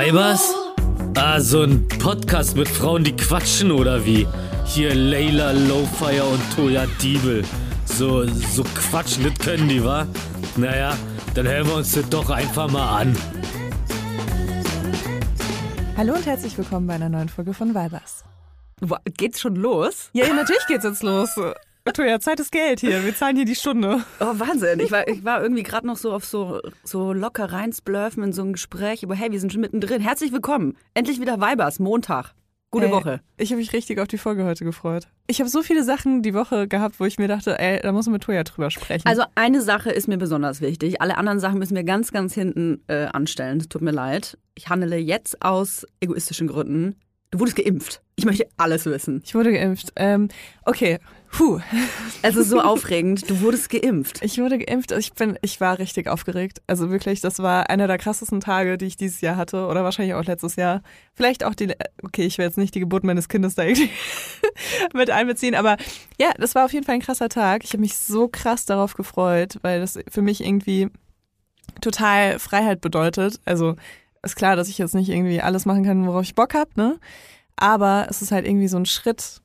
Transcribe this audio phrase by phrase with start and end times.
[0.00, 0.54] Weibers?
[1.14, 4.26] Ah, so ein Podcast mit Frauen, die quatschen oder wie?
[4.64, 7.44] Hier Layla Lowfire und Toya Diebel.
[7.84, 10.06] So, so quatschen, das können die, wa?
[10.56, 10.96] Naja,
[11.34, 13.14] dann hören wir uns das doch einfach mal an.
[15.98, 18.24] Hallo und herzlich willkommen bei einer neuen Folge von Weibers.
[18.80, 20.08] Boah, Geht's schon los?
[20.14, 21.28] Ja, natürlich geht's jetzt los.
[21.84, 23.04] Toja, Zeit ist Geld hier.
[23.04, 24.04] Wir zahlen hier die Stunde.
[24.20, 24.80] Oh, Wahnsinn.
[24.80, 28.42] Ich war, ich war irgendwie gerade noch so auf so, so locker reinsblurfen in so
[28.42, 30.00] ein Gespräch über, hey, wir sind schon mittendrin.
[30.00, 30.76] Herzlich willkommen.
[30.94, 32.34] Endlich wieder Weibers, Montag.
[32.70, 33.20] Gute Ey, Woche.
[33.36, 35.08] Ich habe mich richtig auf die Folge heute gefreut.
[35.26, 38.06] Ich habe so viele Sachen die Woche gehabt, wo ich mir dachte, ey, da muss
[38.06, 39.08] man mit Toja drüber sprechen.
[39.08, 41.00] Also eine Sache ist mir besonders wichtig.
[41.00, 43.58] Alle anderen Sachen müssen wir ganz, ganz hinten äh, anstellen.
[43.58, 44.38] Es tut mir leid.
[44.54, 46.94] Ich handle jetzt aus egoistischen Gründen.
[47.32, 48.02] Du wurdest geimpft.
[48.14, 49.22] Ich möchte alles wissen.
[49.24, 49.92] ich wurde geimpft.
[49.96, 50.28] Ähm,
[50.64, 50.98] okay,
[51.30, 51.60] puh.
[52.22, 53.28] Es ist so aufregend.
[53.30, 54.22] Du wurdest geimpft.
[54.22, 54.92] Ich wurde geimpft.
[54.92, 56.60] Ich bin, ich war richtig aufgeregt.
[56.66, 60.14] Also wirklich, das war einer der krassesten Tage, die ich dieses Jahr hatte oder wahrscheinlich
[60.14, 60.82] auch letztes Jahr.
[61.14, 61.72] Vielleicht auch die,
[62.02, 63.90] okay, ich will jetzt nicht die Geburt meines Kindes da irgendwie
[64.94, 65.76] mit einbeziehen, aber
[66.18, 67.64] ja, das war auf jeden Fall ein krasser Tag.
[67.64, 70.88] Ich habe mich so krass darauf gefreut, weil das für mich irgendwie
[71.80, 73.40] total Freiheit bedeutet.
[73.44, 73.76] Also
[74.22, 76.98] ist klar, dass ich jetzt nicht irgendwie alles machen kann, worauf ich Bock habe, ne?
[77.56, 79.40] Aber es ist halt irgendwie so ein Schritt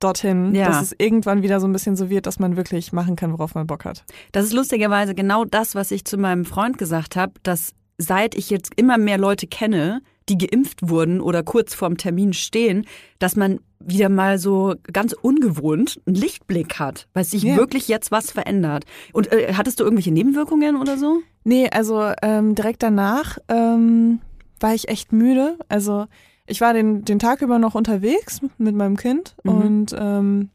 [0.00, 0.66] dorthin, Ja.
[0.68, 3.54] dass es irgendwann wieder so ein bisschen so wird, dass man wirklich machen kann, worauf
[3.54, 4.04] man Bock hat.
[4.32, 8.48] Das ist lustigerweise genau das, was ich zu meinem Freund gesagt habe, dass seit ich
[8.50, 12.84] jetzt immer mehr Leute kenne, die geimpft wurden oder kurz vorm Termin stehen,
[13.18, 17.56] dass man wieder mal so ganz ungewohnt einen Lichtblick hat, weil sich Ja.
[17.56, 18.84] wirklich jetzt was verändert.
[19.12, 21.20] Und äh, hattest du irgendwelche Nebenwirkungen oder so?
[21.44, 24.20] Nee, also ähm, direkt danach ähm,
[24.60, 25.56] war ich echt müde.
[25.68, 26.06] Also
[26.48, 29.50] ich war den, den Tag über noch unterwegs mit meinem Kind Mhm.
[29.52, 30.50] und ähm,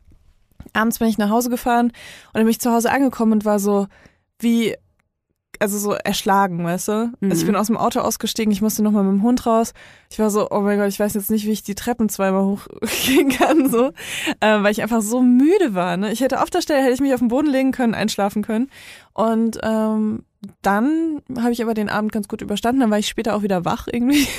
[0.74, 1.94] abends bin ich nach Hause gefahren und
[2.34, 3.88] dann bin ich zu Hause angekommen und war so
[4.40, 4.76] wie,
[5.60, 6.92] also so erschlagen, weißt du?
[6.92, 7.48] Also ich Mhm.
[7.48, 9.74] bin aus dem Auto ausgestiegen, ich musste nochmal mit dem Hund raus.
[10.10, 12.44] Ich war so, oh mein Gott, ich weiß jetzt nicht, wie ich die Treppen zweimal
[12.44, 13.92] hochgehen kann, so,
[14.40, 15.96] äh, weil ich einfach so müde war.
[15.96, 16.12] Ne?
[16.12, 18.70] Ich hätte auf der Stelle, hätte ich mich auf den Boden legen können, einschlafen können.
[19.14, 20.24] Und ähm,
[20.62, 22.82] dann habe ich aber den Abend ganz gut überstanden.
[22.82, 24.28] Dann war ich später auch wieder wach irgendwie.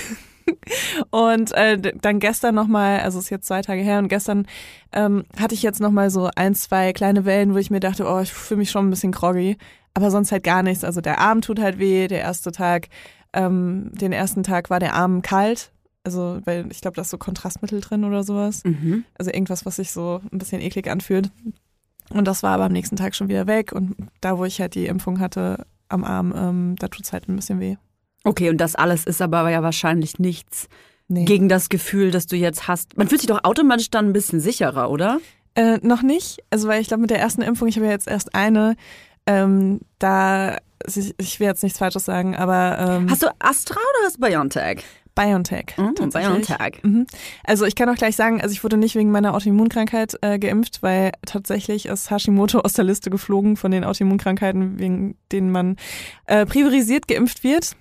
[1.10, 4.46] Und äh, dann gestern nochmal, also es ist jetzt zwei Tage her und gestern
[4.92, 8.20] ähm, hatte ich jetzt nochmal so ein, zwei kleine Wellen, wo ich mir dachte, oh,
[8.20, 9.56] ich fühle mich schon ein bisschen groggy.
[9.94, 10.84] Aber sonst halt gar nichts.
[10.84, 12.88] Also der Arm tut halt weh, der erste Tag,
[13.32, 15.70] ähm, den ersten Tag war der Arm kalt.
[16.02, 18.62] Also, weil ich glaube, da ist so Kontrastmittel drin oder sowas.
[18.64, 19.04] Mhm.
[19.16, 21.30] Also irgendwas, was sich so ein bisschen eklig anfühlt.
[22.10, 23.72] Und das war aber am nächsten Tag schon wieder weg.
[23.72, 27.36] Und da, wo ich halt die Impfung hatte am Arm, ähm, da tut's halt ein
[27.36, 27.76] bisschen weh.
[28.24, 30.68] Okay, und das alles ist aber ja wahrscheinlich nichts
[31.06, 31.26] Nee.
[31.26, 32.96] gegen das Gefühl, das du jetzt hast.
[32.96, 35.20] Man fühlt sich doch automatisch dann ein bisschen sicherer, oder?
[35.54, 36.38] Äh, noch nicht.
[36.48, 38.74] Also weil ich glaube, mit der ersten Impfung, ich habe ja jetzt erst eine,
[39.26, 43.74] ähm, da, also ich, ich will jetzt nichts Falsches sagen, aber ähm, Hast du Astra
[43.76, 44.82] oder hast du BioNTech?
[45.14, 45.74] BioNTech.
[45.94, 46.46] Tatsächlich.
[46.48, 46.82] BioNTech.
[46.82, 47.06] Mhm.
[47.44, 50.82] Also ich kann auch gleich sagen, also ich wurde nicht wegen meiner Autoimmunkrankheit äh, geimpft,
[50.82, 55.76] weil tatsächlich ist Hashimoto aus der Liste geflogen von den Autoimmunkrankheiten, wegen denen man
[56.26, 57.76] äh, priorisiert geimpft wird.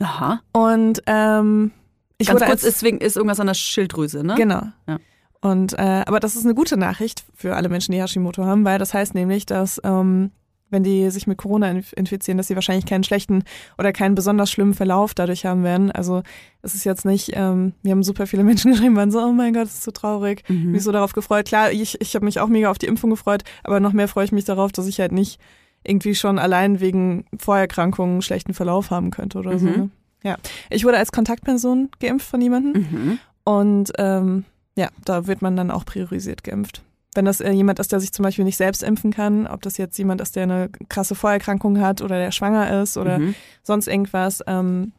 [0.00, 0.40] Aha.
[0.52, 1.70] Und ähm,
[2.18, 4.34] ich Ganz wurde kurz, als, deswegen ist irgendwas an der Schilddrüse, ne?
[4.36, 4.62] Genau.
[4.88, 4.98] Ja.
[5.40, 8.78] Und äh, aber das ist eine gute Nachricht für alle Menschen, die Hashimoto haben, weil
[8.78, 10.30] das heißt nämlich, dass ähm,
[10.70, 13.42] wenn die sich mit Corona inf- infizieren, dass sie wahrscheinlich keinen schlechten
[13.76, 15.90] oder keinen besonders schlimmen Verlauf dadurch haben werden.
[15.90, 16.22] Also
[16.62, 19.52] es ist jetzt nicht, ähm, wir haben super viele Menschen geschrieben, waren so, oh mein
[19.52, 20.48] Gott, das ist so traurig.
[20.48, 20.70] Mhm.
[20.72, 21.46] Mich so darauf gefreut.
[21.46, 24.24] Klar, ich, ich habe mich auch mega auf die Impfung gefreut, aber noch mehr freue
[24.24, 25.40] ich mich darauf, dass ich halt nicht
[25.84, 29.66] irgendwie schon allein wegen Vorerkrankungen einen schlechten Verlauf haben könnte oder so.
[29.66, 29.72] Mhm.
[29.72, 29.90] Ne?
[30.24, 30.36] Ja.
[30.70, 32.82] Ich wurde als Kontaktperson geimpft von jemandem.
[32.90, 33.18] Mhm.
[33.44, 34.44] Und ähm,
[34.76, 36.82] ja, da wird man dann auch priorisiert geimpft.
[37.14, 39.76] Wenn das äh, jemand ist, der sich zum Beispiel nicht selbst impfen kann, ob das
[39.76, 43.34] jetzt jemand ist, der eine krasse Vorerkrankung hat oder der schwanger ist oder Mhm.
[43.62, 44.92] sonst irgendwas, ähm,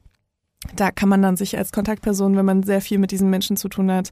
[0.75, 3.67] da kann man dann sich als Kontaktperson, wenn man sehr viel mit diesen Menschen zu
[3.67, 4.11] tun hat,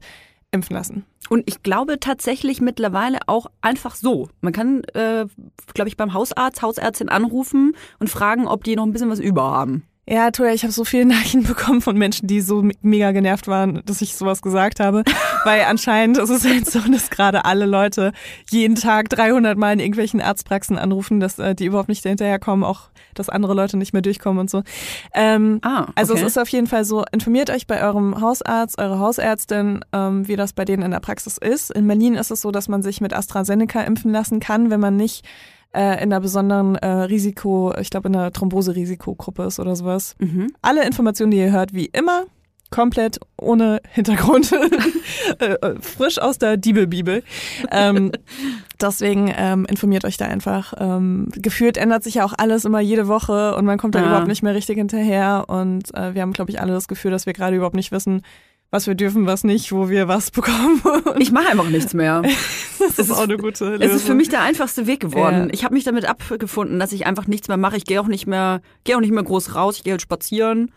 [0.50, 1.04] impfen lassen.
[1.28, 4.28] Und ich glaube tatsächlich mittlerweile auch einfach so.
[4.40, 5.26] Man kann, äh,
[5.74, 9.42] glaube ich, beim Hausarzt, Hausärztin anrufen und fragen, ob die noch ein bisschen was über
[9.42, 9.84] haben.
[10.12, 13.48] Ja, Toja, ich habe so viele Nachrichten bekommen von Menschen, die so me- mega genervt
[13.48, 15.04] waren, dass ich sowas gesagt habe.
[15.44, 18.12] Weil anscheinend ist es halt so, dass gerade alle Leute
[18.50, 22.90] jeden Tag 300 Mal in irgendwelchen Arztpraxen anrufen, dass äh, die überhaupt nicht hinterherkommen, auch
[23.14, 24.62] dass andere Leute nicht mehr durchkommen und so.
[25.14, 25.92] Ähm, Ah, okay.
[25.96, 30.28] also es ist auf jeden Fall so, informiert euch bei eurem Hausarzt, eurer Hausärztin, ähm,
[30.28, 31.70] wie das bei denen in der Praxis ist.
[31.70, 34.96] In Berlin ist es so, dass man sich mit AstraZeneca impfen lassen kann, wenn man
[34.96, 35.24] nicht
[35.74, 40.14] äh, in einer besonderen äh, Risiko, ich glaube in einer Thrombose-Risikogruppe ist oder sowas.
[40.18, 40.52] Mhm.
[40.62, 42.24] Alle Informationen, die ihr hört, wie immer,
[42.70, 44.50] komplett ohne Hintergrund,
[45.38, 47.22] äh, frisch aus der Diebelbibel.
[47.70, 48.12] Ähm,
[48.80, 50.72] deswegen ähm, informiert euch da einfach.
[50.78, 54.06] Ähm, gefühlt ändert sich ja auch alles immer jede Woche und man kommt da Ja.
[54.06, 55.44] überhaupt nicht mehr richtig hinterher.
[55.48, 58.22] Und äh, wir haben, glaube ich, alle das Gefühl, dass wir gerade überhaupt nicht wissen,
[58.72, 60.82] was wir dürfen, was nicht, wo wir was bekommen.
[61.18, 62.22] Ich mache einfach nichts mehr.
[62.78, 63.86] das ist auch eine gute Lösung.
[63.86, 65.48] Es ist für mich der einfachste Weg geworden.
[65.48, 65.48] Ja.
[65.52, 67.76] Ich habe mich damit abgefunden, dass ich einfach nichts mehr mache.
[67.76, 69.76] Ich gehe auch nicht mehr, gehe auch nicht mehr groß raus.
[69.76, 70.72] Ich gehe halt spazieren,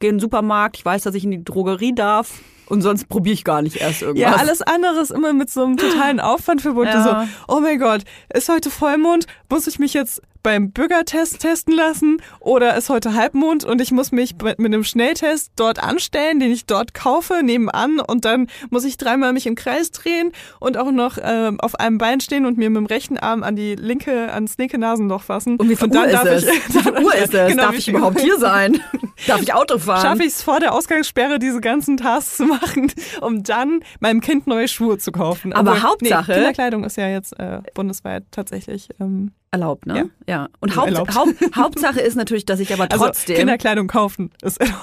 [0.00, 0.76] gehe in den Supermarkt.
[0.76, 2.40] Ich weiß, dass ich in die Drogerie darf.
[2.66, 4.32] Und sonst probiere ich gar nicht erst irgendwas.
[4.32, 6.92] Ja, alles andere ist immer mit so einem totalen Aufwand verbunden.
[6.92, 7.28] Ja.
[7.46, 8.02] So, oh mein Gott,
[8.34, 9.26] ist heute Vollmond?
[9.48, 12.22] Muss ich mich jetzt beim Bürgertest testen lassen?
[12.38, 16.52] Oder ist heute Halbmond und ich muss mich mit mit einem Schnelltest dort anstellen, den
[16.52, 20.92] ich dort kaufe, nebenan und dann muss ich dreimal mich im Kreis drehen und auch
[20.92, 24.32] noch ähm, auf einem Bein stehen und mir mit dem rechten Arm an die linke,
[24.32, 25.56] ans linke Nasenloch fassen.
[25.56, 26.46] Und wie viel und Uhr ist es?
[26.46, 27.48] Wie viel Uhr ist es?
[27.50, 28.80] Genau, Darf ich überhaupt hier sein?
[29.26, 30.02] Darf ich Auto fahren?
[30.02, 34.46] schaffe ich es vor der Ausgangssperre, diese ganzen Tasks zu machen, um dann meinem Kind
[34.46, 35.52] neue Schuhe zu kaufen.
[35.52, 38.90] Aber Hauptsache- Nee, Kinderkleidung ist ja jetzt äh, bundesweit tatsächlich.
[39.00, 39.96] Ähm, Erlaubt, ne?
[39.96, 40.04] Ja.
[40.28, 40.48] Ja.
[40.60, 41.14] Und Also Haupt.
[41.14, 43.36] Haupt, Hauptsache ist natürlich, dass ich aber also trotzdem.
[43.36, 44.78] Kinderkleidung kaufen ist erlaubt.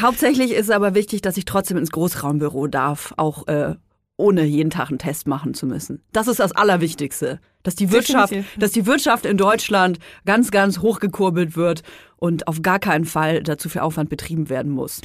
[0.00, 3.74] hauptsächlich ist aber wichtig, dass ich trotzdem ins Großraumbüro darf, auch äh,
[4.16, 6.02] ohne jeden Tag einen Test machen zu müssen.
[6.12, 7.40] Das ist das Allerwichtigste.
[7.62, 8.58] Dass die Wirtschaft, Definitiv.
[8.58, 11.82] dass die Wirtschaft in Deutschland ganz, ganz hochgekurbelt wird
[12.16, 15.02] und auf gar keinen Fall dazu viel Aufwand betrieben werden muss.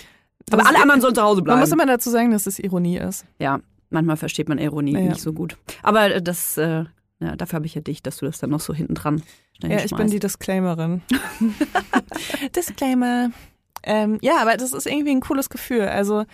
[0.52, 1.60] Aber Das alle ist- anderen sollen zu Hause Man bleiben.
[1.62, 3.26] muss immer dazu sagen, dass es Ironie ist.
[3.40, 3.60] Ja,
[3.90, 5.02] manchmal versteht man Ironie Ja.
[5.02, 5.58] nicht so gut.
[5.84, 6.86] Aber äh, das, äh,
[7.20, 9.24] ja, dafür habe ich ja dich, dass du das dann noch so hinten dran
[9.62, 11.02] Ja, ich bin die Disclaimerin.
[12.56, 13.32] Disclaimer.
[13.84, 15.88] Ähm, ja, aber das ist irgendwie ein cooles Gefühl.
[15.88, 16.26] Also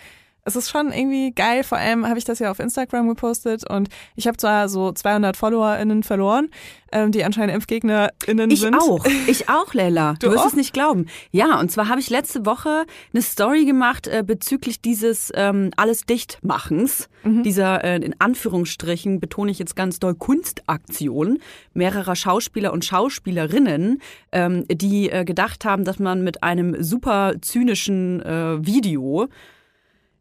[0.44, 1.62] es ist schon irgendwie geil.
[1.64, 5.36] Vor allem habe ich das ja auf Instagram gepostet und ich habe zwar so 200
[5.36, 6.48] FollowerInnen verloren,
[6.90, 8.74] ähm, die anscheinend ImpfgegnerInnen Ich sind.
[8.74, 9.04] auch.
[9.28, 10.14] Ich auch, Leila.
[10.18, 10.48] Du, Du wirst auch?
[10.48, 11.06] es nicht glauben.
[11.30, 16.02] Ja, und zwar habe ich letzte Woche eine Story gemacht äh, bezüglich dieses ähm, alles
[16.06, 17.44] Dichtmachens, Mhm.
[17.44, 21.38] dieser äh, in Anführungsstrichen, betone ich jetzt ganz doll, Kunstaktion
[21.72, 24.00] mehrerer Schauspieler und Schauspielerinnen,
[24.32, 29.28] ähm, die äh, gedacht haben, dass man mit einem super zynischen äh, Video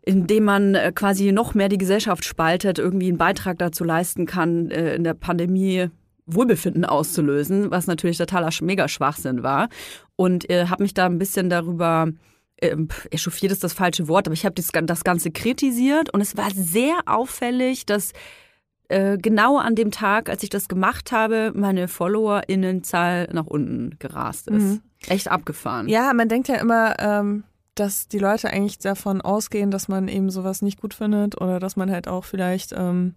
[0.03, 4.25] in dem man äh, quasi noch mehr die Gesellschaft spaltet, irgendwie einen Beitrag dazu leisten
[4.25, 5.89] kann, äh, in der Pandemie
[6.25, 9.69] Wohlbefinden auszulösen, was natürlich totaler Sch- Mega-Schwachsinn war.
[10.15, 12.07] Und äh, habe mich da ein bisschen darüber,
[12.57, 12.75] äh,
[13.09, 16.95] echauffiert ist das falsche Wort, aber ich habe das Ganze kritisiert und es war sehr
[17.05, 18.13] auffällig, dass
[18.87, 24.47] äh, genau an dem Tag, als ich das gemacht habe, meine FollowerInnenzahl nach unten gerast
[24.47, 24.63] ist.
[24.63, 24.81] Mhm.
[25.07, 25.87] Echt abgefahren.
[25.89, 27.43] Ja, man denkt ja immer, ähm,
[27.75, 31.75] dass die Leute eigentlich davon ausgehen, dass man eben sowas nicht gut findet oder dass
[31.75, 33.15] man halt auch vielleicht ähm,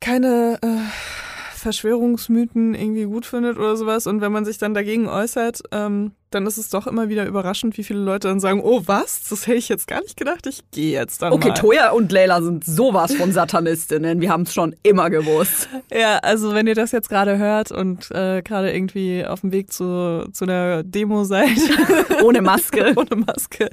[0.00, 4.06] keine äh, Verschwörungsmythen irgendwie gut findet oder sowas.
[4.06, 7.78] Und wenn man sich dann dagegen äußert, ähm, dann ist es doch immer wieder überraschend,
[7.78, 10.62] wie viele Leute dann sagen, oh was, das hätte ich jetzt gar nicht gedacht, ich
[10.70, 11.54] gehe jetzt dann Okay, mal.
[11.54, 14.20] Toya und Leila sind sowas von Satanistinnen.
[14.20, 15.68] Wir haben es schon immer gewusst.
[15.90, 19.72] Ja, also wenn ihr das jetzt gerade hört und äh, gerade irgendwie auf dem Weg
[19.72, 21.48] zu, zu einer Demo seid,
[22.22, 22.92] Ohne Maske.
[22.96, 23.70] ohne Maske,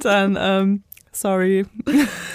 [0.00, 0.82] dann ähm,
[1.12, 1.66] sorry.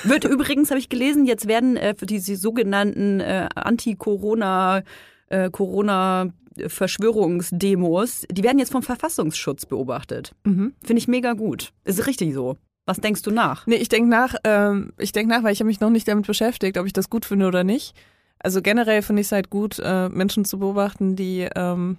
[0.03, 4.83] Wird übrigens, habe ich gelesen, jetzt werden äh, für diese sogenannten äh, Anti-Corona,
[5.29, 6.29] äh, Corona
[6.67, 10.33] Verschwörungsdemos, die werden jetzt vom Verfassungsschutz beobachtet.
[10.43, 10.73] Mhm.
[10.83, 11.71] Finde ich mega gut.
[11.85, 12.57] Ist richtig so.
[12.85, 13.65] Was denkst du nach?
[13.65, 16.27] Nee, ich denke nach, ähm, ich denke nach, weil ich habe mich noch nicht damit
[16.27, 17.95] beschäftigt, ob ich das gut finde oder nicht.
[18.39, 21.97] Also generell finde ich es halt gut, äh, Menschen zu beobachten, die ähm,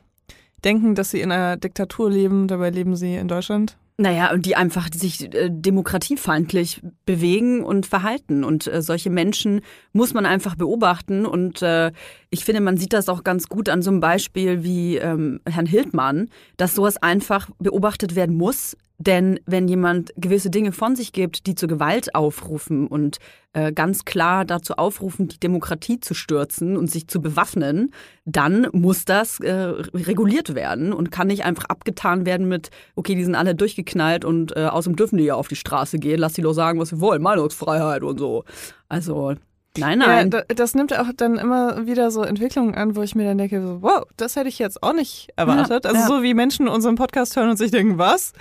[0.63, 3.79] denken, dass sie in einer Diktatur leben, dabei leben sie in Deutschland.
[3.97, 8.43] Naja, und die einfach sich äh, demokratiefeindlich bewegen und verhalten.
[8.43, 9.61] Und äh, solche Menschen
[9.93, 11.25] muss man einfach beobachten.
[11.25, 11.93] Und äh,
[12.29, 15.67] ich finde, man sieht das auch ganz gut an so einem Beispiel wie ähm, Herrn
[15.67, 18.77] Hildmann, dass sowas einfach beobachtet werden muss.
[19.07, 23.19] Denn wenn jemand gewisse Dinge von sich gibt, die zur Gewalt aufrufen und
[23.53, 27.93] äh, ganz klar dazu aufrufen, die Demokratie zu stürzen und sich zu bewaffnen,
[28.25, 33.25] dann muss das äh, reguliert werden und kann nicht einfach abgetan werden mit, okay, die
[33.25, 36.43] sind alle durchgeknallt und äh, außerdem dürfen die ja auf die Straße gehen, lass die
[36.43, 38.45] doch sagen, was sie wollen, Meinungsfreiheit und so.
[38.89, 39.35] Also,
[39.79, 40.31] nein, nein.
[40.33, 43.39] Ja, da, das nimmt auch dann immer wieder so Entwicklungen an, wo ich mir dann
[43.39, 45.85] denke, so, wow, das hätte ich jetzt auch nicht erwartet.
[45.85, 46.07] Ja, also ja.
[46.07, 48.33] so wie Menschen unseren Podcast hören und sich denken, was?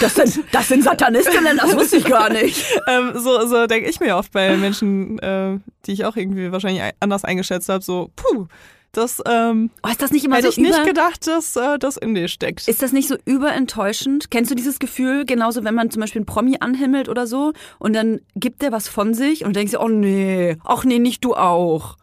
[0.00, 2.64] das, sind, das sind Satanistinnen, das wusste ich gar nicht.
[2.88, 6.82] ähm, so so denke ich mir oft bei Menschen, äh, die ich auch irgendwie wahrscheinlich
[6.82, 8.46] ein- anders eingeschätzt habe, so, puh,
[8.96, 11.96] das ähm, Oh, ist das nicht immer hätte so ich nicht gedacht, dass äh, das
[11.96, 12.66] in dir steckt.
[12.68, 14.30] Ist das nicht so überenttäuschend?
[14.30, 17.94] Kennst du dieses Gefühl, genauso wenn man zum Beispiel einen Promi anhimmelt oder so und
[17.94, 21.34] dann gibt der was von sich und denkst dir, oh nee, ach nee, nicht du
[21.34, 21.96] auch.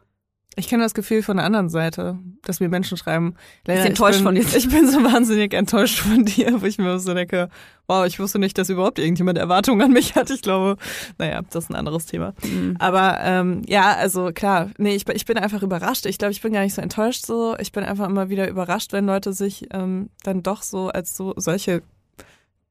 [0.58, 4.26] Ich kenne das Gefühl von der anderen Seite, dass mir Menschen schreiben, Lena, enttäuscht ich
[4.26, 4.58] bin, von dir.
[4.58, 7.48] Ich bin so wahnsinnig enttäuscht von dir, wo ich mir so denke,
[7.88, 10.30] wow, ich wusste nicht, dass überhaupt irgendjemand Erwartungen an mich hat.
[10.30, 10.76] Ich glaube,
[11.18, 12.34] naja, das ist ein anderes Thema.
[12.44, 12.76] Mhm.
[12.80, 16.06] Aber ähm, ja, also klar, nee, ich, bin- ich bin einfach überrascht.
[16.06, 17.56] Ich glaube, ich bin gar nicht so enttäuscht so.
[17.58, 21.34] Ich bin einfach immer wieder überrascht, wenn Leute sich ähm, dann doch so als so
[21.38, 21.82] solche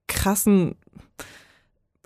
[0.06, 0.74] krassen,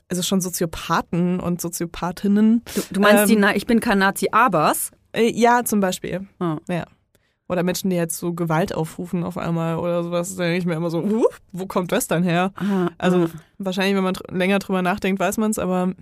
[0.08, 2.62] also schon Soziopathen und Soziopathinnen.
[2.74, 4.92] Du, du meinst Ähm, die, Na ich bin kein Nazi, abers?
[5.14, 6.26] Äh, ja, zum Beispiel.
[6.38, 6.58] Ah.
[6.68, 6.84] Ja.
[7.48, 10.74] Oder Menschen, die jetzt so Gewalt aufrufen auf einmal oder sowas, da denke ich mir
[10.74, 12.52] immer so, uh, wo kommt das dann her?
[12.56, 13.28] Ah, Also ah.
[13.58, 15.92] wahrscheinlich, wenn man dr länger drüber nachdenkt, weiß man es, aber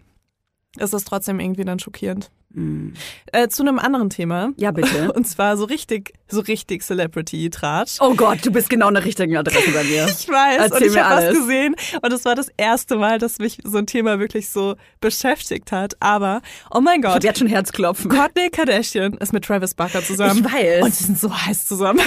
[0.78, 2.30] es ist trotzdem irgendwie dann schockierend.
[2.54, 2.94] Hm.
[3.32, 4.52] Äh, zu einem anderen Thema.
[4.56, 5.12] Ja, bitte.
[5.14, 7.98] Und zwar so richtig, so richtig Celebrity-Tratsch.
[8.00, 10.06] Oh Gott, du bist genau an der richtigen Adresse bei mir.
[10.22, 13.38] Ich weiß, Erzähl und ich habe was gesehen und es war das erste Mal, dass
[13.38, 15.96] mich so ein Thema wirklich so beschäftigt hat.
[16.00, 18.10] Aber, oh mein Ich Gott, hab jetzt schon Herzklopfen.
[18.10, 20.44] Kourtney Kardashian ist mit Travis Barker zusammen.
[20.46, 20.82] Ich weiß.
[20.82, 22.00] Und sie sind so heiß zusammen.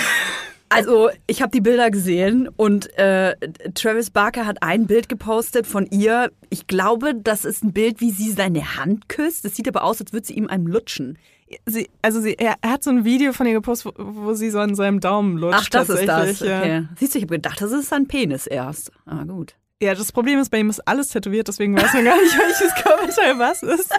[0.76, 3.36] Also, ich habe die Bilder gesehen und äh,
[3.74, 6.32] Travis Barker hat ein Bild gepostet von ihr.
[6.50, 9.46] Ich glaube, das ist ein Bild, wie sie seine Hand küsst.
[9.46, 11.18] Das sieht aber aus, als würde sie ihm einem lutschen.
[11.66, 14.60] Sie, also sie, er, hat so ein Video von ihr gepostet, wo, wo sie so
[14.60, 15.60] an seinem Daumen lutscht.
[15.66, 16.42] Ach, das ist das.
[16.42, 16.88] Okay.
[16.98, 18.92] Siehst du, ich habe gedacht, das ist sein Penis erst.
[19.06, 19.56] Ah, gut.
[19.82, 22.74] ja, das Problem ist, bei ihm ist alles tätowiert, deswegen weiß man gar nicht, welches
[22.76, 23.92] Körperteil was ist.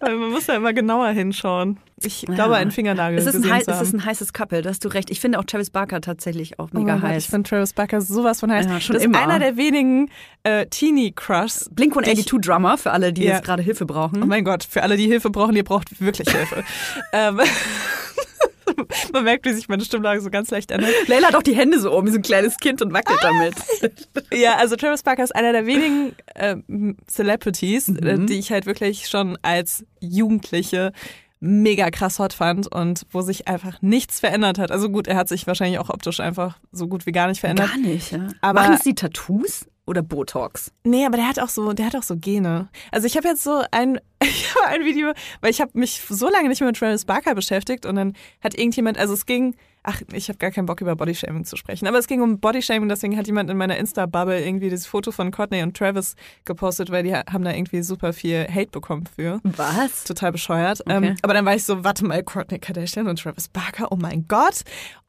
[0.00, 1.78] Weil man muss ja immer genauer hinschauen.
[2.02, 4.62] Ich glaube, ein Fingernagel Es ist ein, gesehen hei- zu es ist ein heißes Couple,
[4.62, 5.10] da hast du recht.
[5.10, 7.24] Ich finde auch Travis Barker tatsächlich auch Oh mega Gott, heiß.
[7.24, 8.66] ich finde Travis Barker sowas von heiß.
[8.66, 9.18] Ja, schon das ist immer.
[9.20, 10.10] einer der wenigen
[10.44, 11.70] äh, Teenie-Crushs.
[11.72, 13.34] Blink die ich- 182 Drummer, für alle, die Ja.
[13.34, 14.22] jetzt gerade Hilfe brauchen.
[14.22, 16.64] Oh mein Gott, für alle, die Hilfe brauchen, ihr braucht wirklich Hilfe.
[17.12, 17.40] ähm,
[19.12, 20.90] man merkt, wie sich meine Stimmlage so ganz leicht ändert.
[21.08, 23.54] Leila hat auch die Hände so oben, wie so ein kleines Kind und wackelt damit.
[24.32, 28.06] Ja, also Travis Barker ist einer der wenigen ähm, Celebrities, Mhm.
[28.06, 30.92] äh, die ich halt wirklich schon als Jugendliche
[31.40, 34.70] mega krass hot fand und wo sich einfach nichts verändert hat.
[34.70, 37.68] Also gut, er hat sich wahrscheinlich auch optisch einfach so gut wie gar nicht verändert.
[37.68, 38.28] Gar nicht, ja.
[38.40, 40.72] Aber- Machen sie Tattoos oder Botox?
[40.84, 42.68] Nee, aber der hat auch so, der hat auch so Gene.
[42.92, 46.28] Also ich habe jetzt so ein, ich habe ein Video, weil ich habe mich so
[46.28, 50.02] lange nicht mehr mit Travis Barker beschäftigt und dann hat irgendjemand, also es ging, ach,
[50.12, 53.16] ich habe gar keinen Bock über Bodyshaming zu sprechen, aber es ging um Bodyshaming, deswegen
[53.16, 56.14] hat jemand in meiner Insta-Bubble irgendwie dieses Foto von Courtney und Travis
[56.44, 59.40] gepostet, weil die haben da irgendwie super viel Hate bekommen für.
[59.44, 60.04] Was?
[60.04, 60.82] Total bescheuert.
[60.82, 61.08] Okay.
[61.08, 64.26] Ähm, aber dann war ich so, warte mal, Courtney Kardashian und Travis Barker, oh mein
[64.28, 64.62] Gott.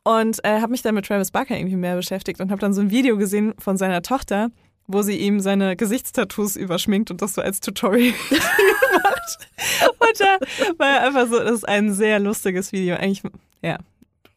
[0.03, 2.81] Und äh, habe mich dann mit Travis Barker irgendwie mehr beschäftigt und habe dann so
[2.81, 4.49] ein Video gesehen von seiner Tochter,
[4.91, 8.13] wo sie ihm seine Gesichtstattoos überschminkt und das so als Tutorial
[8.93, 9.37] macht.
[9.99, 10.37] Und da
[10.77, 12.95] war er einfach so, das ist ein sehr lustiges Video.
[12.95, 13.21] Eigentlich,
[13.61, 13.77] ja,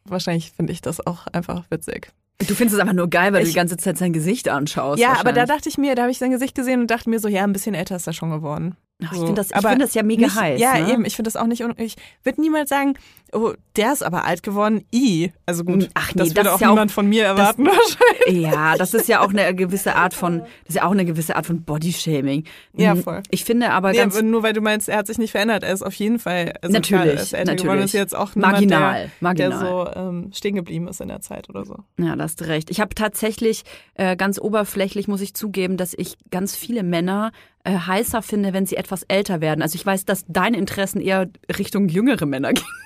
[0.04, 2.12] wahrscheinlich finde ich das auch einfach witzig.
[2.38, 5.00] Du findest es einfach nur geil, weil du Ich- die ganze Zeit sein Gesicht anschaust.
[5.00, 7.20] ja, aber da dachte ich mir, da habe ich sein Gesicht gesehen und dachte mir
[7.20, 8.76] so, ja, ein bisschen älter ist er schon geworden.
[9.06, 10.60] Ach, ich finde das, ich find das ja mega nicht, heiß.
[10.60, 10.92] Ja, ne?
[10.92, 11.04] eben.
[11.04, 11.62] Ich finde das auch nicht.
[11.62, 12.94] un- Ich würde niemals sagen,
[13.32, 14.84] oh, der ist aber alt geworden.
[14.94, 15.32] I.
[15.46, 15.88] Also gut.
[15.94, 18.42] Ach nee, das das würde ist auch ja auch- niemand von mir erwarten wahrscheinlich.
[18.42, 21.36] Ja, das ist ja auch eine gewisse Art von, das ist ja auch eine gewisse
[21.36, 22.44] Art von Bodyshaming.
[22.74, 23.02] Ja, Mhm.
[23.02, 23.22] voll.
[23.30, 25.62] Ich finde aber Nee, ganz aber nur weil du meinst, er hat sich nicht verändert.
[25.62, 26.52] Er ist auf jeden Fall.
[26.62, 27.62] Also Natürlich, klar, er natürlich.
[27.62, 27.82] geworden.
[27.82, 29.50] Ist jetzt auch niemand, Marginal, der, marginal.
[29.50, 29.58] der
[29.94, 31.76] so ähm, stehen geblieben ist in der Zeit oder so.
[31.98, 32.70] Ja, da hast du recht.
[32.70, 33.62] Ich habe tatsächlich
[33.94, 37.32] äh, ganz oberflächlich, muss ich zugeben, dass ich ganz viele Männer
[37.64, 39.62] äh, heißer finde, wenn sie etwas älter werden.
[39.62, 41.28] Also ich weiß, dass deine Interessen eher
[41.58, 42.66] Richtung jüngere Männer gehen.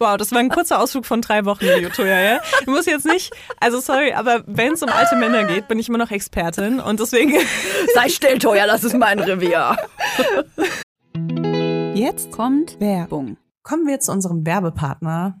[0.00, 2.40] Wow, das war ein kurzer Ausflug von drei Wochen, Jotoja, ja?
[2.64, 5.88] Du musst jetzt nicht, also sorry, aber wenn es um alte Männer geht, bin ich
[5.88, 7.32] immer noch Expertin und deswegen
[7.94, 9.76] Sei still, Toja, das ist mein Revier.
[11.94, 13.38] Jetzt Kommt Werbung.
[13.64, 15.40] Kommen wir zu unserem Werbepartner,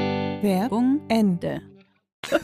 [0.41, 1.61] Werbung Ende.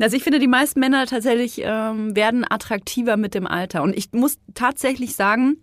[0.00, 3.82] Also ich finde, die meisten Männer tatsächlich ähm, werden attraktiver mit dem Alter.
[3.82, 5.58] Und ich muss tatsächlich sagen,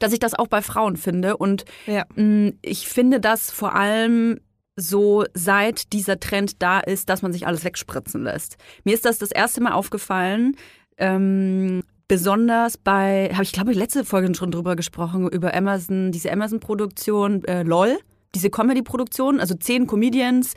[0.00, 1.36] dass ich das auch bei Frauen finde.
[1.36, 2.04] Und Ja.
[2.16, 4.40] mh, ich finde das vor allem
[4.76, 8.56] so seit dieser Trend da ist, dass man sich alles wegspritzen lässt.
[8.82, 10.56] Mir ist das das erste Mal aufgefallen,
[10.98, 16.32] ähm, besonders bei, habe ich glaube ich letzte Folge schon drüber gesprochen, über Amazon, diese
[16.32, 17.96] Amazon-Produktion äh, LOL,
[18.34, 20.54] diese Comedy-Produktion, also zehn Comedians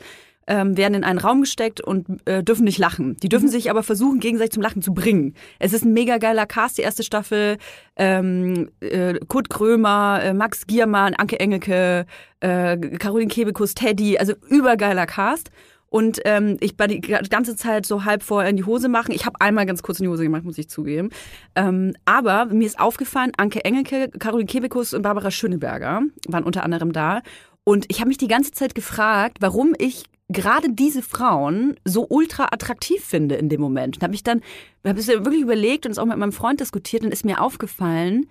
[0.48, 3.16] ähm, werden in einen Raum gesteckt und äh, dürfen nicht lachen.
[3.22, 5.34] Die dürfen sich aber versuchen, gegenseitig zum Lachen zu bringen.
[5.58, 7.58] Es ist ein mega geiler Cast, die erste Staffel.
[7.96, 12.06] Ähm, äh, Kurt Krömer, äh, Max Giermann, Anke Engelke,
[12.40, 15.50] äh, Caroline Kebekus, Teddy, also übergeiler Cast.
[15.90, 19.12] Und ähm, ich war die ganze Zeit so halb vor in die Hose machen.
[19.12, 21.10] Ich habe einmal ganz kurz in die Hose gemacht, muss ich zugeben.
[21.54, 26.92] Ähm, aber mir ist aufgefallen, Anke Engelke, Caroline Kebekus und Barbara Schöneberger waren unter anderem
[26.92, 27.22] da.
[27.64, 32.48] Und ich habe mich die ganze Zeit gefragt, warum ich gerade diese Frauen so ultra
[32.52, 33.96] attraktiv finde in dem Moment.
[33.96, 34.42] Und habe mich dann,
[34.84, 38.28] habe es wirklich überlegt und es auch mit meinem Freund diskutiert und ist mir aufgefallen,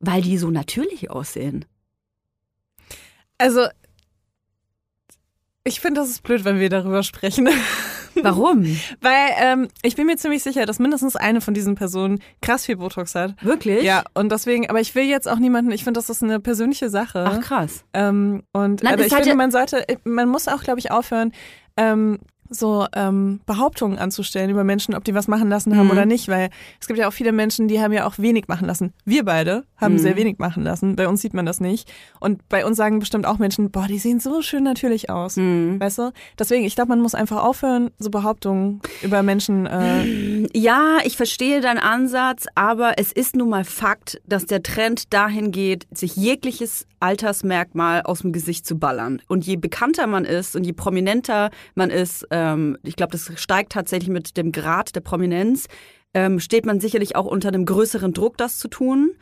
[0.00, 1.64] weil die so natürlich aussehen.
[3.38, 3.66] Also,
[5.64, 7.48] ich finde, das ist blöd, wenn wir darüber sprechen.
[8.22, 8.64] Warum?
[9.00, 12.76] Weil ähm, ich bin mir ziemlich sicher, dass mindestens eine von diesen Personen krass viel
[12.76, 13.34] Botox hat.
[13.42, 13.82] Wirklich?
[13.82, 16.90] Ja, und deswegen, aber ich will jetzt auch niemanden, ich finde, das ist eine persönliche
[16.90, 17.24] Sache.
[17.26, 17.84] Ach krass.
[17.92, 20.90] Ähm, und Nein, aber es ich finde, ja- man sollte, man muss auch, glaube ich,
[20.90, 21.32] aufhören,
[21.76, 22.18] ähm,
[22.50, 25.90] so ähm, Behauptungen anzustellen über Menschen, ob die was machen lassen haben Mhm.
[25.92, 28.66] oder nicht, weil es gibt ja auch viele Menschen, die haben ja auch wenig machen
[28.66, 28.92] lassen.
[29.04, 29.98] Wir beide haben Mhm.
[29.98, 30.96] sehr wenig machen lassen.
[30.96, 31.90] Bei uns sieht man das nicht.
[32.20, 35.36] Und bei uns sagen bestimmt auch Menschen, boah, die sehen so schön natürlich aus.
[35.36, 35.78] Mhm.
[35.80, 36.12] Weißt du?
[36.38, 39.66] Deswegen, ich glaube, man muss einfach aufhören, so Behauptungen über Menschen.
[39.66, 45.12] Äh, Ja, ich verstehe deinen Ansatz, aber es ist nun mal Fakt, dass der Trend
[45.12, 49.22] dahin geht, sich jegliches Altersmerkmal aus dem Gesicht zu ballern.
[49.28, 53.72] Und je bekannter man ist und je prominenter man ist, ähm, ich glaube, das steigt
[53.72, 55.66] tatsächlich mit dem Grad der Prominenz,
[56.14, 59.12] ähm, steht man sicherlich auch unter einem größeren Druck, das zu tun.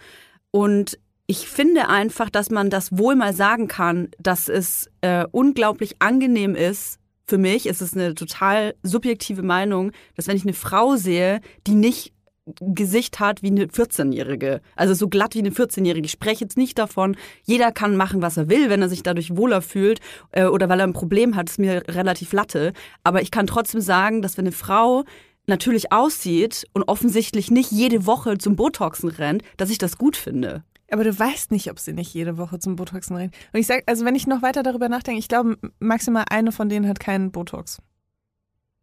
[0.50, 5.96] Und ich finde einfach, dass man das wohl mal sagen kann, dass es äh, unglaublich
[5.98, 6.98] angenehm ist.
[7.26, 11.74] Für mich ist es eine total subjektive Meinung, dass wenn ich eine Frau sehe, die
[11.74, 12.12] nicht
[12.60, 16.06] Gesicht hat wie eine 14-Jährige, also so glatt wie eine 14-Jährige.
[16.06, 19.36] Ich spreche jetzt nicht davon, jeder kann machen, was er will, wenn er sich dadurch
[19.36, 22.72] wohler fühlt äh, oder weil er ein Problem hat, ist mir relativ latte.
[23.02, 25.04] Aber ich kann trotzdem sagen, dass wenn eine Frau
[25.46, 30.62] natürlich aussieht und offensichtlich nicht jede Woche zum Botoxen rennt, dass ich das gut finde.
[30.90, 33.32] aber du weißt nicht, ob sie nicht jede Woche zum Botoxen rennen.
[33.52, 36.68] Und ich sag, also wenn ich noch weiter darüber nachdenke, ich glaube, maximal eine von
[36.68, 37.82] denen hat keinen Botox.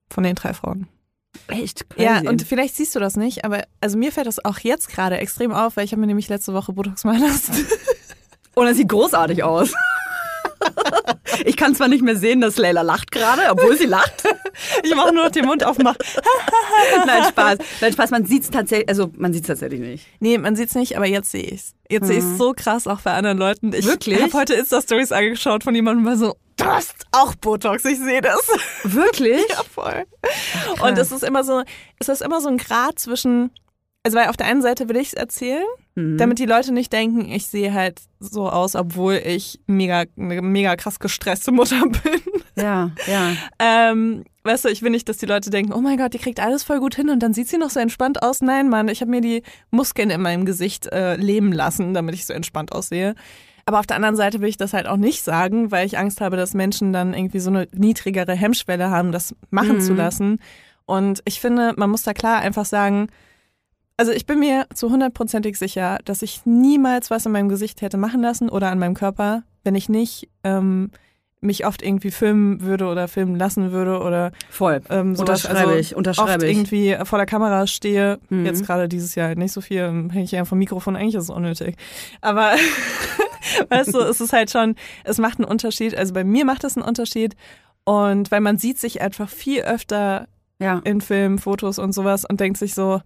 [0.10, 0.88] Von den drei Frauen.
[1.48, 1.86] Echt?
[1.98, 2.28] Ja, crazy.
[2.28, 5.52] und vielleicht siehst du das nicht, aber also mir fällt das auch jetzt gerade extrem
[5.52, 7.68] auf, weil ich habe mir nämlich letzte Woche Botox machen lassen.
[8.56, 9.74] Und er sieht großartig aus.
[11.46, 14.24] Ich kann zwar nicht mehr sehen, dass Leila lacht gerade, obwohl sie lacht.
[14.84, 15.98] Ich mache nur noch den Mund aufmachen.
[17.06, 17.58] Nein, Spaß.
[17.82, 18.12] Nein, Spaß.
[18.12, 20.08] Man sieht es tatsächlich, also man sieht es tatsächlich nicht.
[20.20, 21.74] Nee, man sieht's nicht, aber jetzt sehe ich's.
[21.90, 23.74] Jetzt sehe ich's so krass auch bei anderen Leuten.
[23.74, 24.22] Ich Wirklich?
[24.22, 28.48] habe heute Insta-Stories angeschaut von jemandem, war so, du hast auch Botox, ich sehe das.
[28.84, 29.42] Wirklich?
[29.50, 30.06] Ja, voll.
[30.82, 31.64] Und es ist immer so,
[32.00, 33.52] es ist immer so ein Grad zwischen,
[34.04, 36.18] also weil auf der einen Seite will ich es erzählen, Mhm.
[36.18, 40.76] damit die Leute nicht denken, ich sehe halt so aus, obwohl ich mega, eine mega
[40.76, 42.22] krass gestresste Mutter bin.
[42.56, 43.32] Ja, ja.
[43.60, 46.40] Ähm, weißt du, ich will nicht, dass die Leute denken, oh mein Gott, die kriegt
[46.40, 48.42] alles voll gut hin und dann sieht sie noch so entspannt aus.
[48.42, 52.26] Nein, Mann, ich habe mir die Muskeln in meinem Gesicht äh, leben lassen, damit ich
[52.26, 53.14] so entspannt aussehe.
[53.66, 56.22] Aber auf der anderen Seite will ich das halt auch nicht sagen, weil ich Angst
[56.22, 59.82] habe, dass Menschen dann irgendwie so eine niedrigere Hemmschwelle haben, das machen Mhm.
[59.82, 60.40] zu lassen.
[60.86, 63.08] Und ich finde, man muss da klar einfach sagen,
[63.98, 67.98] Also ich bin mir zu hundertprozentig sicher, dass ich niemals was in meinem Gesicht hätte
[67.98, 70.90] machen lassen oder an meinem Körper, wenn ich nicht ähm,
[71.42, 74.82] mich oft irgendwie filmen würde oder filmen lassen würde oder Voll.
[74.90, 75.46] ähm, sowas.
[75.46, 76.50] Unterschreibe also ich, unterschreibe oft ich.
[76.58, 78.20] irgendwie vor der Kamera stehe.
[78.30, 78.46] Mhm.
[78.46, 81.26] Jetzt gerade dieses Jahr nicht so viel, dann hänge ich ja vom Mikrofon, eigentlich ist
[81.26, 81.76] es unnötig.
[82.22, 82.54] Aber
[83.70, 85.96] weißt du, es ist halt schon, es macht einen Unterschied.
[85.96, 87.36] Also bei mir macht es einen Unterschied.
[87.84, 90.28] Und weil man sieht sich einfach viel öfter
[90.60, 90.82] Ja.
[90.86, 93.02] in Filmen, Fotos und sowas und denkt sich so,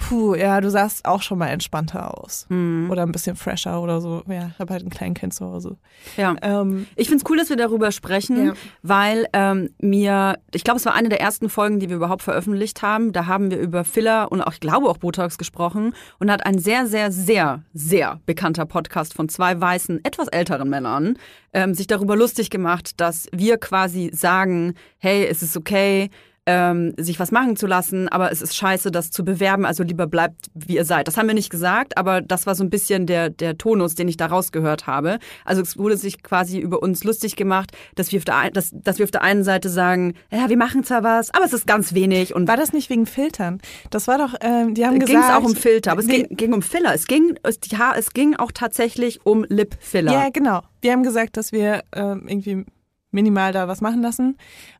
[0.00, 2.46] puh, ja, du sahst auch schon mal entspannter aus.
[2.48, 2.88] Mhm.
[2.90, 4.22] Oder ein bisschen fresher oder so.
[4.28, 5.76] Ja, ich habe halt ein Kleinkind zu Hause.
[6.16, 6.34] ja.
[6.42, 8.52] Ähm, Ich finde es cool, dass wir darüber sprechen, Ja.
[8.82, 12.82] weil ähm, mir, ich glaube, es war eine der ersten Folgen, die wir überhaupt veröffentlicht
[12.82, 13.12] haben.
[13.12, 15.94] Da haben wir über Filler und auch, ich glaube, auch Botox gesprochen.
[16.18, 20.68] Und da hat ein sehr, sehr, sehr, sehr bekannter Podcast von zwei weißen, etwas älteren
[20.70, 21.16] Männern
[21.52, 26.10] ähm, sich darüber lustig gemacht, dass wir quasi sagen, hey, es ist okay,
[26.50, 30.08] ähm, sich was machen zu lassen, aber es ist scheiße, das zu bewerben, also lieber
[30.08, 31.06] bleibt, wie ihr seid.
[31.06, 34.08] Das haben wir nicht gesagt, aber das war so ein bisschen der, der Tonus, den
[34.08, 35.20] ich da rausgehört habe.
[35.44, 38.98] Also es wurde sich quasi über uns lustig gemacht, dass wir auf der, dass, dass
[38.98, 41.94] wir auf der einen Seite sagen, ja, wir machen zwar was, aber es ist ganz
[41.94, 43.60] wenig und war das nicht wegen Filtern?
[43.90, 45.32] Das war doch, ähm, die haben ging es gesagt.
[45.32, 46.92] auch um Filter, aber es ging, ging um Filler.
[46.94, 50.12] Es ging, es, ja, es ging auch tatsächlich um Lip-Filler.
[50.12, 50.62] Ja, genau.
[50.82, 52.64] Wir haben gesagt, dass wir ähm, irgendwie
[53.10, 54.36] minimal da was machen lassen.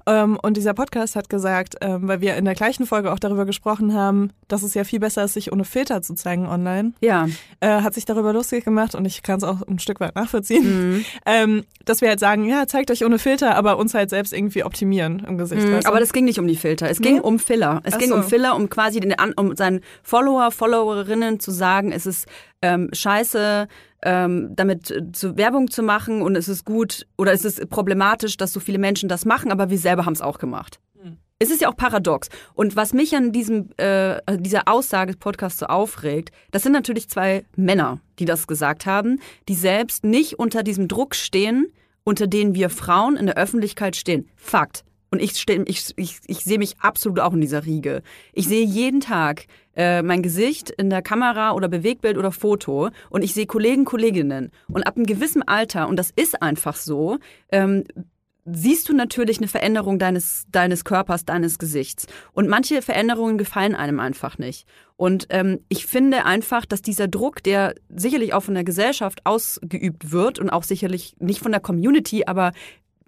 [0.07, 3.45] Ähm, und dieser Podcast hat gesagt, ähm, weil wir in der gleichen Folge auch darüber
[3.45, 7.27] gesprochen haben, dass es ja viel besser ist, sich ohne Filter zu zeigen online, ja.
[7.61, 10.95] äh, hat sich darüber lustig gemacht und ich kann es auch ein Stück weit nachvollziehen,
[10.99, 11.05] Mhm.
[11.27, 14.65] ähm, dass wir halt sagen, ja, zeigt euch ohne Filter, aber uns halt selbst irgendwie
[14.65, 15.67] optimieren im Gesicht.
[15.67, 16.89] Mhm, aber das ging nicht um die Filter.
[16.89, 17.21] Es ging Nee?
[17.21, 17.81] um Filler.
[17.85, 18.15] Es Ach ging so.
[18.17, 22.27] um Filler, um quasi den, An- um seinen Follower, Followerinnen zu sagen, es ist
[22.63, 23.69] ähm, scheiße,
[24.03, 28.37] ähm, damit äh, zu Werbung zu machen und es ist gut oder es ist problematisch,
[28.37, 30.81] dass so viele Menschen das machen, aber wir selber haben es auch gemacht.
[31.43, 32.29] Es ist ja auch paradox.
[32.53, 37.09] Und was mich an diesem, äh, dieser Aussage des Podcasts so aufregt, das sind natürlich
[37.09, 41.73] zwei Männer, die das gesagt haben, die selbst nicht unter diesem Druck stehen,
[42.05, 44.29] unter den wir Frauen in der Öffentlichkeit stehen.
[44.37, 44.85] Fakt.
[45.11, 48.03] Und ich, steh, ich, ich, ich sehe mich absolut auch in dieser Riege.
[48.33, 53.23] Ich sehe jeden Tag äh, mein Gesicht in der Kamera oder Bewegtbild oder Foto und
[53.23, 54.53] ich sehe Kollegen, Kolleginnen.
[54.69, 57.19] Und ab einem gewissen Alter, und das ist einfach so,
[57.51, 57.85] ähm,
[58.45, 62.07] siehst du natürlich eine Veränderung deines, deines Körpers, deines Gesichts.
[62.33, 64.67] Und manche Veränderungen gefallen einem einfach nicht.
[64.97, 70.13] Und ähm, ich finde einfach, dass dieser Druck, der sicherlich auch von der Gesellschaft ausgeübt
[70.13, 72.53] wird und auch sicherlich nicht von der Community, aber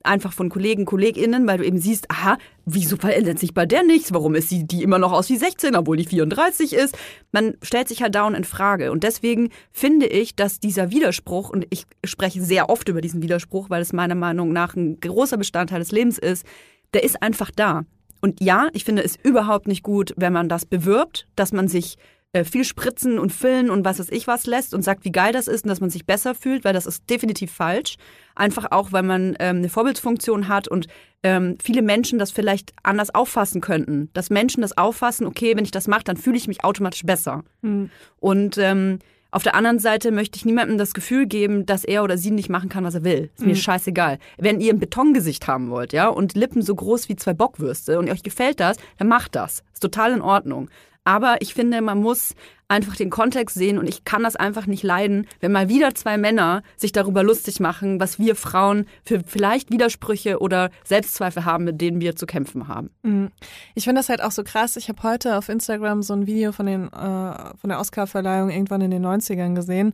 [0.05, 4.13] einfach von Kollegen, KollegInnen, weil du eben siehst, aha, wieso verändert sich bei der nichts?
[4.13, 6.97] Warum ist sie die immer noch aus wie 16, obwohl die 34 ist?
[7.33, 8.93] Man stellt sich halt down in Frage.
[8.93, 13.71] Und deswegen finde ich, dass dieser Widerspruch, und ich spreche sehr oft über diesen Widerspruch,
[13.71, 16.47] weil es meiner Meinung nach ein großer Bestandteil des Lebens ist,
[16.95, 17.85] der ist einfach da.
[18.21, 21.97] Und ja, ich finde es überhaupt nicht gut, wenn man das bewirbt, dass man sich
[22.33, 25.33] äh, viel spritzen und füllen und was weiß ich was lässt und sagt, wie geil
[25.33, 27.97] das ist und dass man sich besser fühlt, weil das ist definitiv falsch.
[28.35, 30.87] Einfach auch, weil man ähm, eine Vorbildsfunktion hat und
[31.23, 34.09] ähm, viele Menschen das vielleicht anders auffassen könnten.
[34.15, 37.45] Dass Menschen das auffassen, okay, wenn ich das mache, dann fühle ich mich automatisch besser.
[37.63, 37.91] Hm.
[38.19, 38.99] Und ähm,
[39.31, 42.51] auf der anderen Seite möchte ich niemandem das Gefühl geben, dass er oder sie nicht
[42.51, 43.31] machen kann, was er will.
[43.35, 44.19] Ist mir scheißegal.
[44.37, 48.11] Wenn ihr ein Betongesicht haben wollt, ja, und Lippen so groß wie zwei Bockwürste und
[48.11, 49.63] euch gefällt das, dann macht das.
[49.73, 50.69] Ist total in Ordnung.
[51.05, 52.35] Aber ich finde, man muss
[52.73, 56.17] einfach den Kontext sehen und ich kann das einfach nicht leiden, wenn mal wieder zwei
[56.17, 61.81] Männer sich darüber lustig machen, was wir Frauen für vielleicht Widersprüche oder Selbstzweifel haben, mit
[61.81, 62.91] denen wir zu kämpfen haben.
[63.03, 63.31] Mhm.
[63.75, 64.77] Ich finde das halt auch so krass.
[64.77, 68.81] Ich habe heute auf Instagram so ein Video von, den, äh, von der Oscar-Verleihung irgendwann
[68.81, 69.93] in den 90ern gesehen.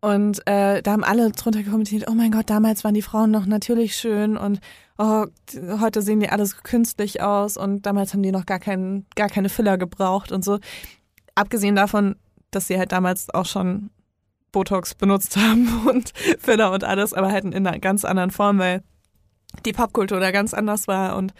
[0.00, 3.44] Und äh, da haben alle drunter kommentiert, oh mein Gott, damals waren die Frauen noch
[3.44, 4.60] natürlich schön und
[4.98, 5.26] oh,
[5.80, 9.48] heute sehen die alles künstlich aus und damals haben die noch gar, keinen, gar keine
[9.48, 10.58] Filler gebraucht und so.
[11.36, 12.16] Abgesehen davon,
[12.50, 13.90] dass sie halt damals auch schon
[14.50, 18.82] Botox benutzt haben und Filler und alles, aber halt in einer ganz anderen Form, weil
[19.64, 21.32] die Popkultur da ganz anders war und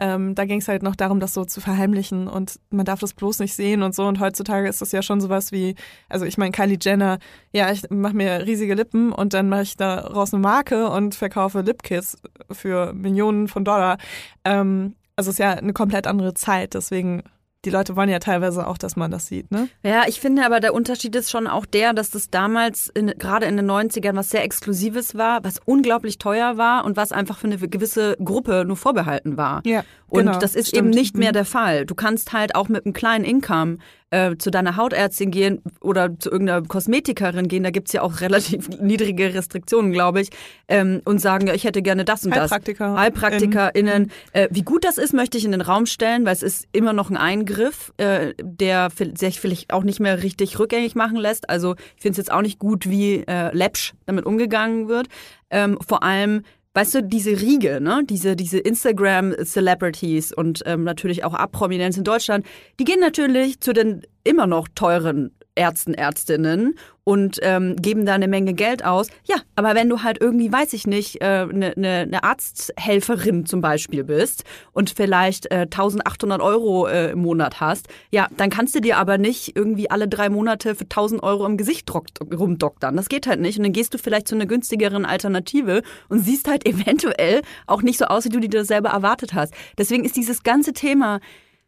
[0.00, 3.12] ähm, da ging es halt noch darum, das so zu verheimlichen und man darf das
[3.12, 4.06] bloß nicht sehen und so.
[4.06, 5.74] Und heutzutage ist das ja schon sowas wie,
[6.08, 7.18] also ich meine, Kylie Jenner,
[7.52, 11.60] ja, ich mache mir riesige Lippen und dann mache ich daraus eine Marke und verkaufe
[11.60, 12.16] Lipkits
[12.50, 13.98] für Millionen von Dollar.
[14.46, 17.22] Ähm, also es ist ja eine komplett andere Zeit, deswegen
[17.64, 19.68] die Leute wollen ja teilweise auch, dass man das sieht, ne?
[19.82, 23.44] Ja, ich finde aber der Unterschied ist schon auch der, dass das damals in, gerade
[23.46, 27.48] in den 90ern was sehr Exklusives war, was unglaublich teuer war und was einfach für
[27.48, 29.60] eine gewisse Gruppe nur vorbehalten war.
[29.66, 30.86] Ja, Und genau, das ist stimmt.
[30.86, 31.34] eben nicht mehr Mhm.
[31.34, 31.84] der Fall.
[31.86, 33.76] Du kannst halt auch mit einem kleinen Income
[34.10, 38.68] äh, zu deiner Hautärztin gehen oder zu irgendeiner Kosmetikerin gehen, da gibt's ja auch relativ
[38.80, 40.30] niedrige Restriktionen, glaube ich,
[40.68, 42.50] ähm, und sagen, ja, ich hätte gerne das und das.
[42.50, 42.96] Heilpraktiker.
[42.96, 44.10] HeilpraktikerInnen.
[44.32, 46.92] Äh, wie gut das ist, möchte ich in den Raum stellen, weil es ist immer
[46.92, 51.48] noch ein Eingriff, äh, der sich vielleicht auch nicht mehr richtig rückgängig machen lässt.
[51.48, 55.08] Also ich finde es jetzt auch nicht gut, wie äh, läppsch damit umgegangen wird.
[55.50, 56.42] Ähm, vor allem,
[56.80, 58.02] weißt du, diese Riege, ne?
[58.08, 62.46] diese, diese Instagram-Celebrities und ähm, natürlich auch Abprominenz in Deutschland,
[62.78, 66.78] die gehen natürlich zu den immer noch teuren Ärzten, Ärztinnen
[67.10, 69.08] und ähm, geben da eine Menge Geld aus.
[69.24, 73.60] Ja, aber wenn du halt irgendwie, weiß ich nicht, eine äh, ne, ne Arzthelferin zum
[73.60, 78.80] Beispiel bist und vielleicht äh, 1800 Euro äh, im Monat hast, ja, dann kannst du
[78.80, 82.94] dir aber nicht irgendwie alle drei Monate für 1000 Euro im Gesicht rumdoktern.
[82.94, 83.58] Das geht halt nicht.
[83.58, 87.98] Und dann gehst du vielleicht zu einer günstigeren Alternative und siehst halt eventuell auch nicht
[87.98, 89.52] so aus, wie du dir das selber erwartet hast.
[89.76, 91.18] Deswegen ist dieses ganze Thema,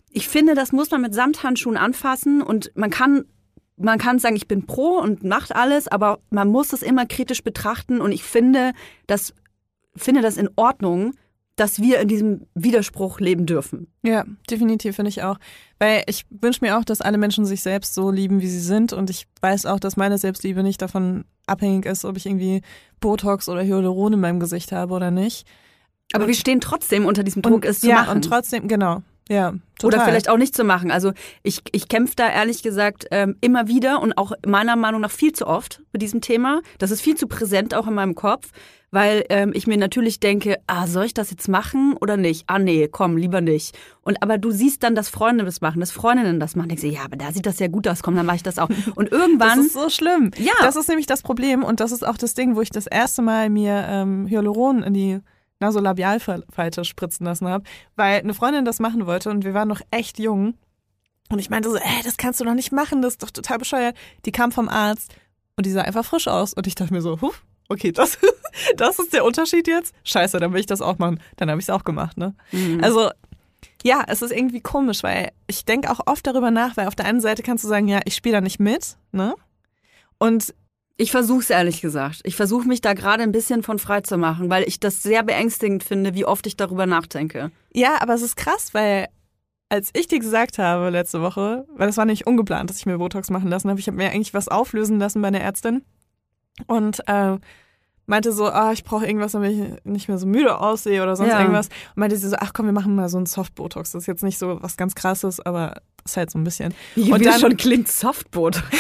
[0.09, 3.24] ich finde, das muss man mit Samthandschuhen anfassen und man kann
[3.76, 7.42] man kann sagen, ich bin pro und macht alles, aber man muss es immer kritisch
[7.42, 8.72] betrachten und ich finde,
[9.06, 9.35] das
[9.96, 11.14] finde das in Ordnung,
[11.56, 13.88] dass wir in diesem Widerspruch leben dürfen.
[14.02, 15.38] Ja, definitiv finde ich auch.
[15.78, 18.92] Weil ich wünsche mir auch, dass alle Menschen sich selbst so lieben, wie sie sind.
[18.92, 22.62] Und ich weiß auch, dass meine Selbstliebe nicht davon abhängig ist, ob ich irgendwie
[23.00, 25.46] Botox oder Hyaluron in meinem Gesicht habe oder nicht.
[26.14, 28.16] Aber wir stehen trotzdem unter diesem Druck, und, es zu ja, machen.
[28.16, 29.02] und trotzdem, genau.
[29.28, 30.00] Ja, total.
[30.00, 30.90] Oder vielleicht auch nicht zu machen.
[30.90, 35.11] Also ich, ich kämpfe da ehrlich gesagt ähm, immer wieder und auch meiner Meinung nach
[35.11, 36.61] viel zu oft mit diesem Thema.
[36.78, 38.50] Das ist viel zu präsent auch in meinem Kopf,
[38.90, 42.44] weil ähm, ich mir natürlich denke, ah, soll ich das jetzt machen oder nicht?
[42.48, 43.78] Ah, nee, komm, lieber nicht.
[44.02, 46.68] Und aber du siehst dann, dass Freunde das machen, dass Freundinnen das machen.
[46.68, 48.58] Denkst du, ja, aber da sieht das ja gut aus, komm, dann mache ich das
[48.58, 48.68] auch.
[48.94, 50.30] Und Das irgendwann, ist so schlimm.
[50.37, 50.52] Ja.
[50.61, 53.22] Das ist nämlich das Problem und das ist auch das Ding, wo ich das erste
[53.22, 55.20] Mal mir ähm, Hyaluron in die
[55.62, 57.64] Nasolabialfalte spritzen lassen habe,
[57.96, 60.55] weil eine Freundin das machen wollte und wir waren noch echt jung.
[61.31, 63.59] Und ich meinte so, ey, das kannst du doch nicht machen, das ist doch total
[63.59, 63.96] bescheuert.
[64.27, 65.14] Die kam vom Arzt
[65.57, 66.53] und die sah einfach frisch aus.
[66.53, 67.33] Und ich dachte mir so, huh,
[67.70, 68.18] okay, das,
[68.77, 69.94] das ist der Unterschied jetzt?
[70.05, 71.20] Scheiße, dann will ich das auch machen.
[71.37, 72.35] Dann habe ich es auch gemacht, ne?
[72.83, 73.11] Also,
[73.83, 77.07] ja, es ist irgendwie komisch, weil ich denke auch oft darüber nach, weil auf der
[77.07, 79.35] einen Seite kannst du sagen, ja, ich spiele da nicht mit, ne?
[80.18, 80.55] Und
[81.02, 82.20] ich versuche es ehrlich gesagt.
[82.24, 85.22] Ich versuche mich da gerade ein bisschen von frei zu machen, weil ich das sehr
[85.22, 87.50] beängstigend finde, wie oft ich darüber nachdenke.
[87.74, 89.08] ja, aber es ist krass, weil
[89.68, 92.98] als ich dir gesagt habe letzte Woche, weil das war nicht ungeplant, dass ich mir
[92.98, 95.82] Botox machen lassen habe, ich habe mir eigentlich was auflösen lassen bei einer Ärztin
[96.66, 97.38] und äh,
[98.06, 101.30] meinte so, ah, ich brauche irgendwas, damit ich nicht mehr so müde aussehe oder sonst
[101.30, 101.40] Ja.
[101.40, 101.68] irgendwas.
[101.68, 103.92] Und meinte sie so, ach komm, wir machen mal so ein Soft-Botox.
[103.92, 106.74] Das ist jetzt nicht so was ganz krasses, aber ist halt so ein bisschen.
[106.94, 108.62] Wie, Und wie dann- das schon klingt, Softboot.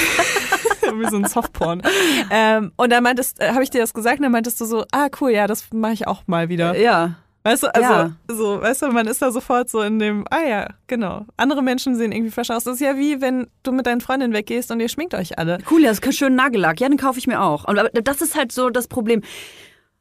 [1.02, 1.82] wie so ein Softporn.
[2.30, 4.84] ähm, und dann meintest, äh, habe ich dir das gesagt und dann meintest du so,
[4.92, 6.76] ah cool, ja, das mache ich auch mal wieder.
[6.78, 7.16] ja.
[7.44, 8.12] Weißt du, also Ja.
[8.28, 11.26] so, weißt du, man ist da sofort so in dem, ah ja, genau.
[11.36, 12.62] Andere Menschen sehen irgendwie fresh aus.
[12.62, 15.58] Das ist ja wie, wenn du mit deinen Freundinnen weggehst und ihr schminkt euch alle.
[15.68, 16.80] Cool, das ist schön Nagellack.
[16.80, 17.64] Ja, den kaufe ich mir auch.
[17.64, 19.22] Und aber das ist halt so das Problem.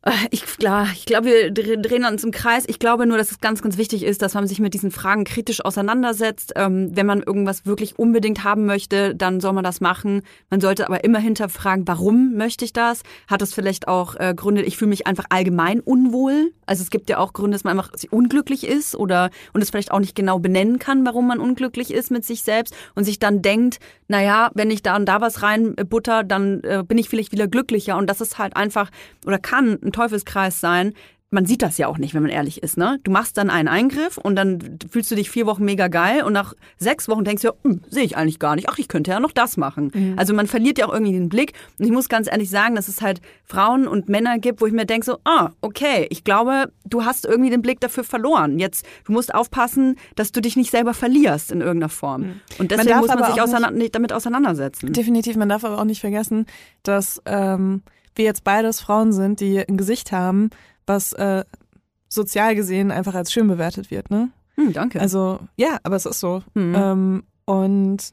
[0.04, 2.64] Äh, Ich, klar, ich glaube, wir dre- drehen uns im Kreis.
[2.68, 5.24] Ich glaube nur, dass es ganz, ganz wichtig ist, dass man sich mit diesen Fragen
[5.26, 6.54] kritisch auseinandersetzt.
[6.56, 10.24] Ähm, wenn man irgendwas wirklich unbedingt haben möchte, dann soll man das machen.
[10.50, 13.04] Man sollte aber immer hinterfragen, warum möchte ich das?
[13.28, 16.52] Hat es vielleicht auch äh, Gründe, ich fühle mich einfach allgemein unwohl?
[16.66, 19.92] Also es gibt ja auch Gründe, dass man einfach unglücklich ist oder und es vielleicht
[19.92, 23.42] auch nicht genau benennen kann, warum man unglücklich ist mit sich selbst und sich dann
[23.42, 27.10] denkt, naja, wenn ich da und da was rein äh, butter, dann äh, bin ich
[27.10, 27.98] vielleicht wieder glücklicher.
[27.98, 28.90] Und das ist halt einfach
[29.26, 30.94] oder kann ein Teufelskreis sein.
[31.34, 32.76] Man sieht das ja auch nicht, wenn man ehrlich ist.
[32.76, 33.00] Ne?
[33.06, 36.34] Du machst dann einen Eingriff und dann fühlst du dich vier Wochen mega geil und
[36.34, 38.68] nach sechs Wochen denkst du, ja, hm, sehe ich eigentlich gar nicht.
[38.68, 39.92] Ach, ich könnte ja noch das machen.
[40.18, 41.54] Also man verliert ja auch irgendwie den Blick.
[41.80, 44.74] Und ich muss ganz ehrlich sagen, dass es halt Frauen und Männer gibt, wo ich
[44.74, 48.60] mir denke so, ah, okay, ich glaube, du hast irgendwie den Blick dafür verloren.
[48.60, 52.42] Jetzt, du musst aufpassen, dass du dich nicht selber verlierst in irgendeiner Form.
[52.60, 54.92] Und deswegen darf muss man sich auseinander, damit auseinandersetzen.
[54.92, 56.46] Definitiv, man darf aber auch nicht vergessen,
[56.84, 57.84] dass ähm,
[58.16, 60.50] wir jetzt beides Frauen sind, die ein Gesicht haben,
[60.86, 61.44] was äh,
[62.10, 64.30] sozial gesehen einfach als schön bewertet wird, ne?
[64.56, 65.00] Hm, danke.
[65.00, 66.44] Also, ja, aber es ist so.
[66.54, 66.76] Mhm.
[66.76, 68.12] Ähm, und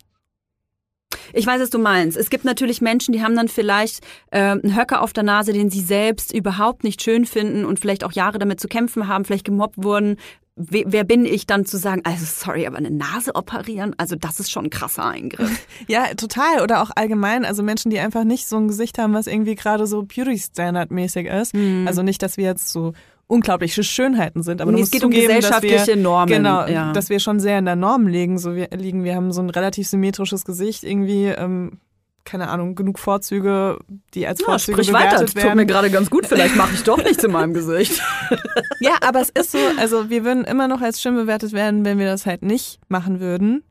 [1.33, 2.17] Ich weiß, was du meinst.
[2.17, 5.71] Es gibt natürlich Menschen, die haben dann vielleicht äh, einen Höcker auf der Nase, den
[5.71, 9.45] sie selbst überhaupt nicht schön finden und vielleicht auch Jahre damit zu kämpfen haben, vielleicht
[9.45, 10.17] gemobbt wurden.
[10.59, 14.41] We wer bin ich dann zu sagen, also sorry, aber eine Nase operieren, also das
[14.41, 15.67] ist schon ein krasser Eingriff.
[15.87, 16.63] ja, total.
[16.63, 19.87] Oder auch allgemein, also Menschen, die einfach nicht so ein Gesicht haben, was irgendwie gerade
[19.87, 21.55] so Beauty-Standard-mäßig ist.
[21.87, 22.93] Also nicht, dass wir jetzt so
[23.29, 26.93] unglaubliche Schönheiten sind, aber Nee, es geht um zugeben, dass gesellschaftliche wir, Normen, Genau, ja.
[26.93, 28.39] dass wir schon sehr in der Norm liegen.
[28.39, 31.27] So wir liegen, wir haben so ein relativ symmetrisches Gesicht irgendwie.
[31.27, 31.79] Ähm,
[32.25, 33.79] keine Ahnung, genug Vorzüge,
[34.13, 35.67] die als Vorzüge bewertet werden.
[35.67, 38.03] gerade ganz gut, vielleicht mache ich doch nichts in meinem Gesicht.
[38.81, 41.99] Ja, aber es ist so, also wir würden immer noch als schön bewertet werden, wenn
[41.99, 43.65] wir das halt nicht machen würden.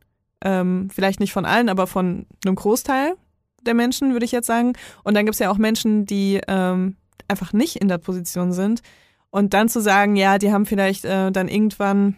[0.43, 3.15] Ähm, vielleicht nicht von allen, aber von einem Großteil
[3.65, 4.73] der Menschen, würde ich jetzt sagen.
[5.03, 6.95] Und dann gibt es ja auch Menschen, die ähm,
[7.27, 8.81] einfach nicht in der Position sind.
[9.29, 12.15] Und dann zu sagen, ja, die haben vielleicht äh, dann irgendwann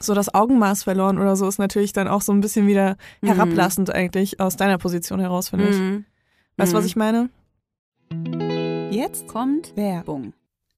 [0.00, 3.26] so das Augenmaß verloren oder so, ist natürlich dann auch so ein bisschen wieder Mhm.
[3.28, 5.76] herablassend eigentlich aus deiner Position heraus, finde ich.
[5.78, 6.04] Mhm.
[6.56, 6.88] Weißt du, was Mhm.
[6.88, 7.30] ich meine?
[8.90, 10.32] Jetzt Kommt Werbung.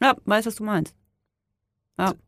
[0.00, 0.94] Ja, weiß, was du meinst.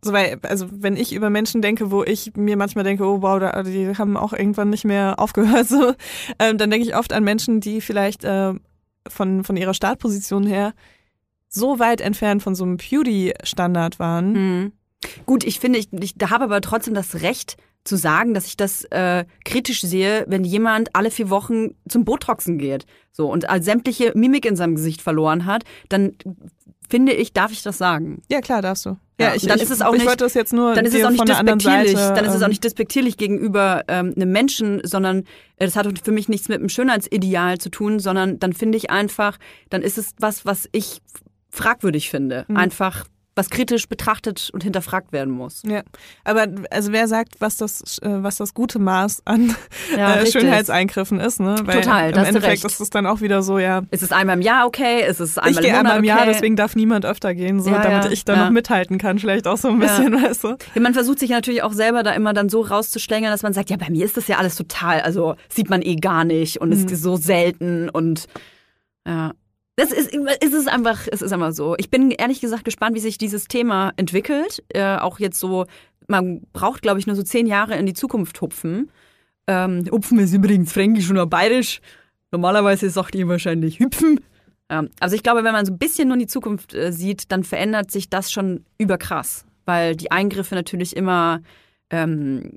[0.03, 3.39] So, weil, also wenn ich über Menschen denke, wo ich mir manchmal denke, oh wow,
[3.39, 5.93] da, die haben auch irgendwann nicht mehr aufgehört, so,
[6.39, 8.55] ähm, dann denke ich oft an Menschen, die vielleicht äh,
[9.07, 10.73] von, von ihrer Startposition her
[11.49, 14.33] so weit entfernt von so einem Beauty-Standard waren.
[14.33, 14.73] Mhm.
[15.27, 18.85] Gut, ich finde, ich, ich habe aber trotzdem das Recht zu sagen, dass ich das
[18.85, 22.87] äh, kritisch sehe, wenn jemand alle vier Wochen zum Botoxen geht
[23.19, 26.15] so und als sämtliche Mimik in seinem Gesicht verloren hat, dann
[26.89, 28.23] finde ich, darf ich das sagen.
[28.31, 28.97] Ja, klar, darfst du.
[29.21, 30.95] Ja, ich, dann ich, ist es auch ich nicht- wollte das jetzt nur Dann ist
[30.95, 34.31] es auch nicht despektierlich, Seite, dann ist es auch ähm, nicht despektierlich gegenüber ähm, einem
[34.31, 35.25] Menschen, sondern
[35.57, 38.91] äh, das hat für mich nichts mit einem Schönheitsideal zu tun, sondern dann finde ich
[38.91, 39.39] einfach,
[39.71, 41.03] dann ist es was, was ich
[41.51, 42.45] fragwürdig finde.
[42.47, 42.57] Mhm.
[42.57, 43.07] Einfach
[43.39, 45.63] was kritisch betrachtet und hinterfragt werden muss.
[45.65, 45.83] Ja,
[46.25, 49.55] aber also wer sagt, was das, äh, was das gute Maß an
[49.97, 50.27] Ja, äh.
[50.27, 51.55] Schönheitseingriffen ist, ne?
[51.65, 53.83] Weil Total, im Endeffekt ist es dann auch wieder so, ja.
[53.91, 55.09] Ist es einmal im Jahr okay?
[55.09, 56.33] Ist es einmal ich gehe Monat einmal im Jahr, okay?
[56.33, 59.47] deswegen darf niemand öfter gehen, so Ja, damit ja, ich da noch mithalten kann, vielleicht
[59.47, 60.49] auch so ein bisschen, weißt du.
[60.75, 63.71] Ja, man versucht sich natürlich auch selber da immer dann so rauszuschlängern, dass man sagt,
[63.71, 66.71] ja, bei mir ist das ja alles total, also sieht man eh gar nicht und
[66.71, 66.75] Mhm.
[66.75, 68.27] ist so selten und
[69.07, 69.33] ja.
[69.79, 71.77] Das ist, es ist einfach, es einfach so.
[71.79, 74.65] Ich bin ehrlich gesagt gespannt, wie sich dieses Thema entwickelt.
[74.71, 75.67] Äh, auch jetzt so,
[76.09, 78.91] man braucht, glaube ich, nur so zehn Jahre in die Zukunft hupfen.
[79.47, 81.81] Ähm, hupfen ist übrigens fränkisch oder bayerisch.
[82.33, 84.19] Normalerweise sagt ihr wahrscheinlich hüpfen.
[84.69, 87.31] Ähm, also ich glaube, wenn man so ein bisschen nur in die Zukunft äh, sieht,
[87.31, 89.47] dann verändert sich das schon überkrass.
[89.65, 91.41] Weil die Eingriffe natürlich immer,
[91.91, 92.51] ähm,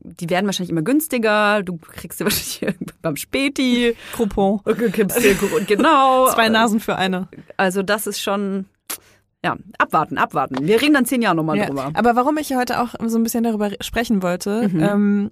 [0.00, 1.62] die werden wahrscheinlich immer günstiger.
[1.62, 3.96] Du kriegst sie wahrscheinlich beim Späti.
[4.16, 4.60] Coupon.
[5.66, 6.28] Genau.
[6.28, 7.28] Zwei Nasen für eine.
[7.56, 8.66] Also das ist schon,
[9.44, 10.66] ja, abwarten, abwarten.
[10.66, 11.66] Wir reden dann zehn Jahre nochmal Ja.
[11.66, 11.90] drüber.
[11.94, 14.80] Aber warum ich heute auch so ein bisschen darüber sprechen wollte, Mhm.
[14.82, 15.30] ähm,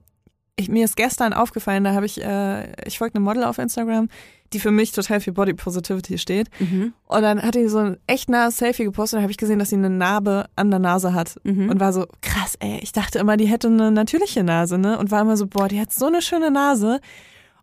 [0.57, 4.09] ich, mir ist gestern aufgefallen, da habe ich, äh, ich folge einem Model auf Instagram,
[4.53, 6.49] die für mich total für Body Positivity steht.
[6.59, 6.93] Mhm.
[7.07, 9.71] Und dann hat die so ein echt nahes Selfie gepostet und habe ich gesehen, dass
[9.71, 11.37] sie eine Narbe an der Nase hat.
[11.45, 11.71] Mhm.
[11.71, 14.99] Und war so, krass, ey, ich dachte immer, die hätte eine natürliche Nase, ne?
[14.99, 17.01] Und war immer so, boah, die hat so eine schöne Nase.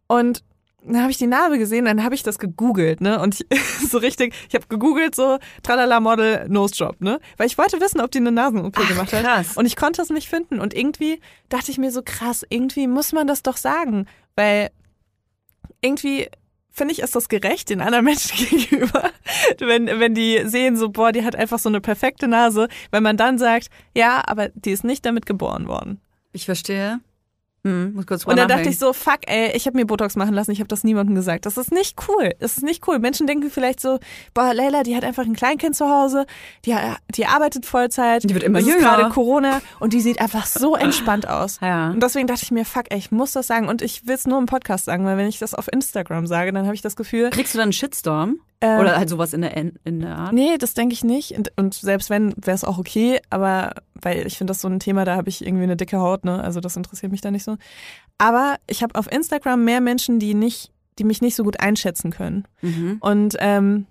[0.07, 0.43] Und
[0.93, 3.19] dann habe ich die Narbe gesehen, dann habe ich das gegoogelt, ne?
[3.19, 7.19] Und ich, so richtig, ich habe gegoogelt so Tralala Model Nose Job, ne?
[7.38, 9.23] Weil ich wollte wissen, ob die eine Nasen-OP Ach, gemacht hat.
[9.23, 9.57] krass.
[9.57, 10.59] Und ich konnte es nicht finden.
[10.59, 11.19] Und irgendwie
[11.49, 14.07] dachte ich mir so, krass, irgendwie muss man das doch sagen.
[14.35, 14.69] Weil
[15.81, 16.29] irgendwie
[16.77, 19.11] finde ich, ist das gerecht den anderen Menschen gegenüber,
[19.59, 23.17] wenn, wenn die sehen so, boah, die hat einfach so eine perfekte Nase, wenn man
[23.17, 25.99] dann sagt, ja, aber die ist nicht damit geboren worden.
[26.33, 26.99] Ich verstehe.
[27.64, 30.34] Hm, muss kurz Und dann dachte ich so, fuck, ey, ich habe mir Botox machen
[30.34, 31.45] lassen, ich habe das niemandem gesagt.
[31.45, 32.32] Das ist nicht cool.
[32.39, 32.99] Das ist nicht cool.
[32.99, 33.99] Menschen denken vielleicht so,
[34.34, 36.26] boah, Leila, die hat einfach ein Kleinkind zu Hause,
[36.66, 36.76] die,
[37.16, 38.24] die arbeitet Vollzeit.
[38.24, 38.80] Die wird immer jünger.
[38.80, 41.60] gerade Corona und die sieht einfach so entspannt aus.
[41.62, 41.89] Ja.
[41.89, 43.68] Und deswegen dachte ich mir, fuck, ey, ich muss das sagen.
[43.68, 46.53] Und ich will es nur im Podcast sagen, weil wenn ich das auf Instagram sage,
[46.53, 47.30] dann habe ich das Gefühl.
[47.32, 48.39] Kriegst du dann einen Shitstorm?
[48.62, 50.34] ähm, Oder halt sowas in der, in der Art?
[50.34, 51.32] Nee, das denke ich nicht.
[51.32, 53.20] Und, und selbst wenn, wäre es auch okay.
[53.30, 56.26] Aber weil ich finde das so ein Thema, da habe ich irgendwie eine dicke Haut,
[56.26, 56.43] ne?
[56.43, 57.57] Also das interessiert mich da nicht so.
[58.18, 62.12] Aber ich habe auf Instagram mehr Menschen, die nicht, die mich nicht so gut einschätzen
[62.12, 62.45] können.
[62.62, 62.97] Mhm.
[62.99, 63.86] Und ähm,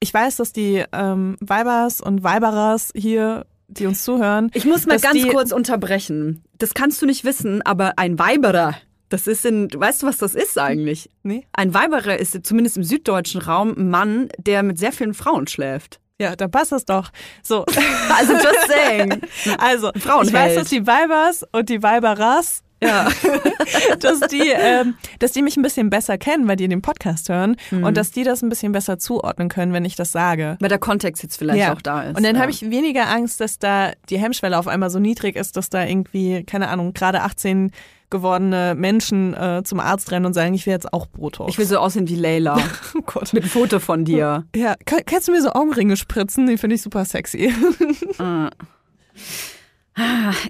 [0.00, 4.98] ich weiß, dass die ähm, Weibers und Weiberers hier, die uns zuhören, Ich muss mal
[4.98, 6.42] ganz kurz unterbrechen.
[6.58, 8.74] Das kannst du nicht wissen, aber ein Weiberer,
[9.08, 11.10] das ist in, weißt du, was das ist eigentlich?
[11.22, 11.46] Nee?
[11.52, 16.00] Ein Weiberer ist zumindest im süddeutschen Raum ein Mann, der mit sehr vielen Frauen schläft.
[16.18, 17.10] Ja, dann passt das doch.
[17.42, 17.64] So.
[18.18, 19.20] Also just saying.
[19.58, 20.34] Also, ich Frauenheld.
[20.34, 23.08] weiß, dass die Weibers und die Weiberers Ja.
[24.00, 27.56] dass die, ähm, dass die mich ein bisschen besser kennen, weil die den Podcast hören
[27.70, 30.56] und dass die das ein bisschen besser zuordnen können, wenn ich das sage.
[30.60, 32.16] Weil der Kontext jetzt vielleicht auch da ist.
[32.16, 32.42] Und dann ja.
[32.42, 35.84] habe ich weniger Angst, dass da die Hemmschwelle auf einmal so niedrig ist, dass da
[35.84, 37.72] irgendwie, keine Ahnung, gerade 18
[38.10, 41.50] gewordene Menschen äh, zum Arzt rennen und sagen, ich will jetzt auch Botox.
[41.50, 42.56] Ich will so aussehen wie Leila.
[42.94, 43.32] oh Gott.
[43.32, 44.44] Mit einem Foto von dir.
[44.54, 46.46] Ja, kann, kannst du mir so Augenringe spritzen?
[46.46, 47.52] Die finde ich super sexy.
[48.18, 48.50] Ah,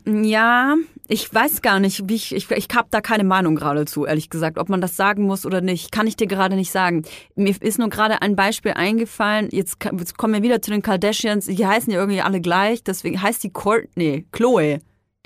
[0.05, 0.75] Ja,
[1.07, 4.29] ich weiß gar nicht, wie ich, ich, ich habe da keine Meinung gerade zu, ehrlich
[4.29, 5.93] gesagt, ob man das sagen muss oder nicht.
[5.93, 7.05] Kann ich dir gerade nicht sagen.
[7.37, 9.49] Mir ist nur gerade ein Beispiel eingefallen.
[9.53, 11.47] Jetzt, jetzt kommen wir wieder zu den Kardashians.
[11.47, 14.81] Die heißen ja irgendwie alle gleich, deswegen heißt die Courtney, Chloe.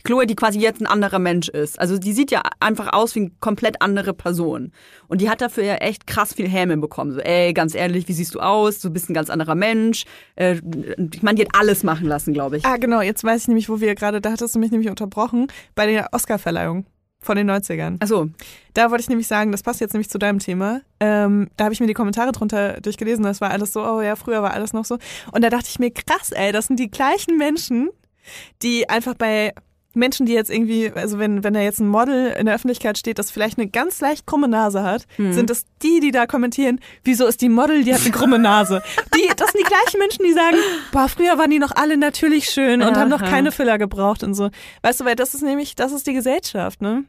[0.05, 1.79] Chloe, die quasi jetzt ein anderer Mensch ist.
[1.79, 4.73] Also die sieht ja einfach aus wie eine komplett andere Person.
[5.09, 7.13] Und die hat dafür ja echt krass viel Häme bekommen.
[7.13, 8.81] So, ey, ganz ehrlich, wie siehst du aus?
[8.81, 10.05] Du bist ein ganz anderer Mensch.
[10.37, 10.61] Äh,
[11.13, 12.65] ich meine, die hat alles machen lassen, glaube ich.
[12.65, 15.49] ah, genau, jetzt weiß ich nämlich, wo wir gerade, da hattest du mich nämlich unterbrochen,
[15.75, 16.87] bei der Oscarverleihung
[17.23, 18.03] von den 90ern.
[18.03, 18.31] Achso,
[18.73, 20.81] Da wollte ich nämlich sagen, das passt jetzt nämlich zu deinem Thema.
[21.01, 24.17] Ähm, da habe ich mir die Kommentare drunter durchgelesen, das war alles so, oh ja,
[24.17, 24.97] früher war alles noch so.
[25.33, 27.91] Und da dachte ich mir, krass, ey, das sind die gleichen Menschen,
[28.63, 29.53] die einfach bei
[29.95, 33.19] Menschen, die jetzt irgendwie, also wenn, wenn da jetzt ein Model in der Öffentlichkeit steht,
[33.19, 37.27] das vielleicht eine ganz leicht krumme Nase hat, sind das die, die da kommentieren, wieso
[37.27, 38.83] ist die Model, die hat eine krumme Nase.
[39.15, 40.57] Die, das sind die gleichen Menschen, die sagen,
[40.93, 43.31] boah, früher waren die noch alle natürlich schön und haben noch Aha.
[43.31, 44.51] keine Filler gebraucht und so.
[44.83, 47.05] Weißt du, weil das ist nämlich, das ist die Gesellschaft, ne?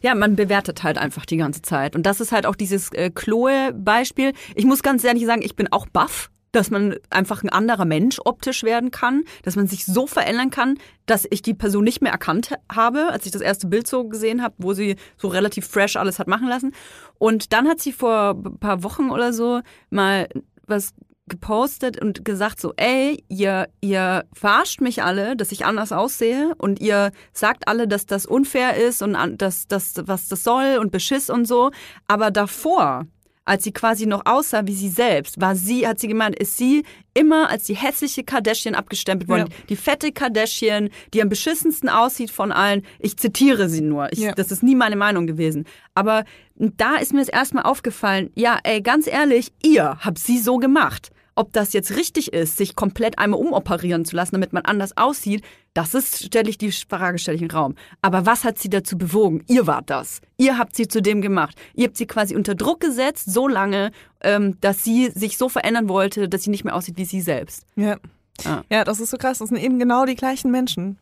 [0.00, 1.96] Ja, man bewertet halt einfach die ganze Zeit.
[1.96, 4.32] Und das ist halt auch dieses äh, Chloe-Beispiel.
[4.54, 8.20] Ich muss ganz ehrlich sagen, ich bin auch baff, dass man einfach ein anderer Mensch
[8.24, 12.12] optisch werden kann, dass man sich so verändern kann, dass ich die Person nicht mehr
[12.12, 15.96] erkannt habe, als ich das erste Bild so gesehen habe, wo sie so relativ fresh
[15.96, 16.74] alles hat machen lassen.
[17.18, 20.28] Und dann hat sie vor ein paar Wochen oder so mal
[20.66, 20.94] was
[21.28, 26.80] gepostet und gesagt so, ey, ihr, ihr verarscht mich alle, dass ich anders aussehe und
[26.80, 31.30] ihr sagt alle, dass das unfair ist und dass das, was das soll und Beschiss
[31.30, 31.70] und so.
[32.08, 33.06] Aber davor,
[33.44, 36.84] als sie quasi noch aussah wie sie selbst, war sie, hat sie gemeint, ist sie
[37.14, 39.48] immer als die hässliche Kardashian abgestempelt worden.
[39.50, 39.56] Ja.
[39.68, 42.82] Die fette Kardashian, die am beschissensten aussieht von allen.
[42.98, 44.12] Ich zitiere sie nur.
[44.12, 44.32] Ich, Ja.
[44.32, 45.66] Das ist nie meine Meinung gewesen.
[45.94, 46.24] Aber
[46.54, 51.10] da ist mir das erstmal aufgefallen, ja, ey, ganz ehrlich, ihr habt sie so gemacht.
[51.34, 55.42] Ob das jetzt richtig ist, sich komplett einmal umoperieren zu lassen, damit man anders aussieht,
[55.74, 57.74] das ist, stelle ich die Frage, stelle ich in den Raum.
[58.02, 59.42] Aber was hat sie dazu bewogen?
[59.48, 60.20] Ihr wart das.
[60.36, 61.56] Ihr habt sie zu dem gemacht.
[61.74, 65.88] Ihr habt sie quasi unter Druck gesetzt, so lange, ähm, dass sie sich so verändern
[65.88, 67.64] wollte, dass sie nicht mehr aussieht wie sie selbst.
[67.76, 67.96] Ja.
[68.44, 68.64] Ja.
[68.70, 69.38] ja, das ist so krass.
[69.38, 70.98] Das sind eben genau die gleichen Menschen.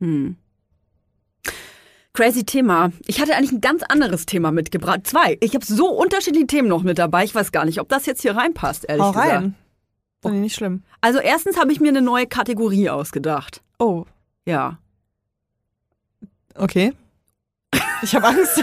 [0.00, 0.36] Hm.
[2.14, 2.92] Crazy Thema.
[3.06, 5.00] Ich hatte eigentlich ein ganz anderes Thema mitgebracht.
[5.04, 5.38] Zwei.
[5.40, 7.24] Ich habe so unterschiedliche Themen noch mit dabei.
[7.24, 9.30] Ich weiß gar nicht, ob das jetzt hier reinpasst, ehrlich Hau gesagt.
[9.32, 9.54] rein.
[10.20, 10.82] Finde ich nicht schlimm.
[11.00, 13.62] Also erstens habe ich mir eine neue Kategorie ausgedacht.
[13.78, 14.04] Oh,
[14.46, 14.78] Ja.
[16.54, 16.92] okay.
[18.04, 18.60] Ich habe Angst.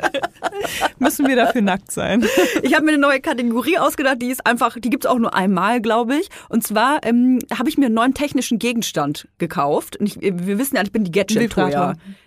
[1.00, 2.24] Müssen wir dafür nackt sein?
[2.62, 5.80] Ich habe mir eine neue Kategorie ausgedacht, die ist einfach, die gibt's auch nur einmal,
[5.80, 6.28] glaube ich.
[6.48, 9.96] Und zwar ähm, habe ich mir einen neuen technischen Gegenstand gekauft.
[9.96, 11.38] Und ich, wir wissen ja, ich bin die gadget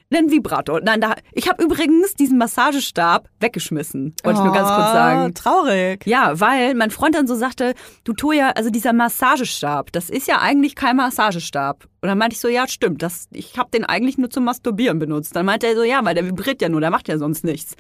[0.10, 0.18] Vibrator.
[0.18, 0.82] Ein Vibrator.
[0.82, 4.16] Nein, da, ich habe übrigens diesen Massagestab weggeschmissen.
[4.24, 5.34] Wollte ich nur ganz kurz Oh, sagen.
[5.34, 6.06] Traurig.
[6.08, 10.40] Ja, weil mein Freund dann so sagte, du Toja, also dieser Massagestab, das ist ja
[10.40, 11.86] eigentlich kein Massagestab.
[12.02, 15.00] Und dann meinte ich so, ja, stimmt, das, ich habe den eigentlich nur zum Masturbieren
[15.00, 15.36] benutzt.
[15.36, 17.76] Dann meinte er so, ja, weil der vibriert ja nur, der macht ja sonst nichts.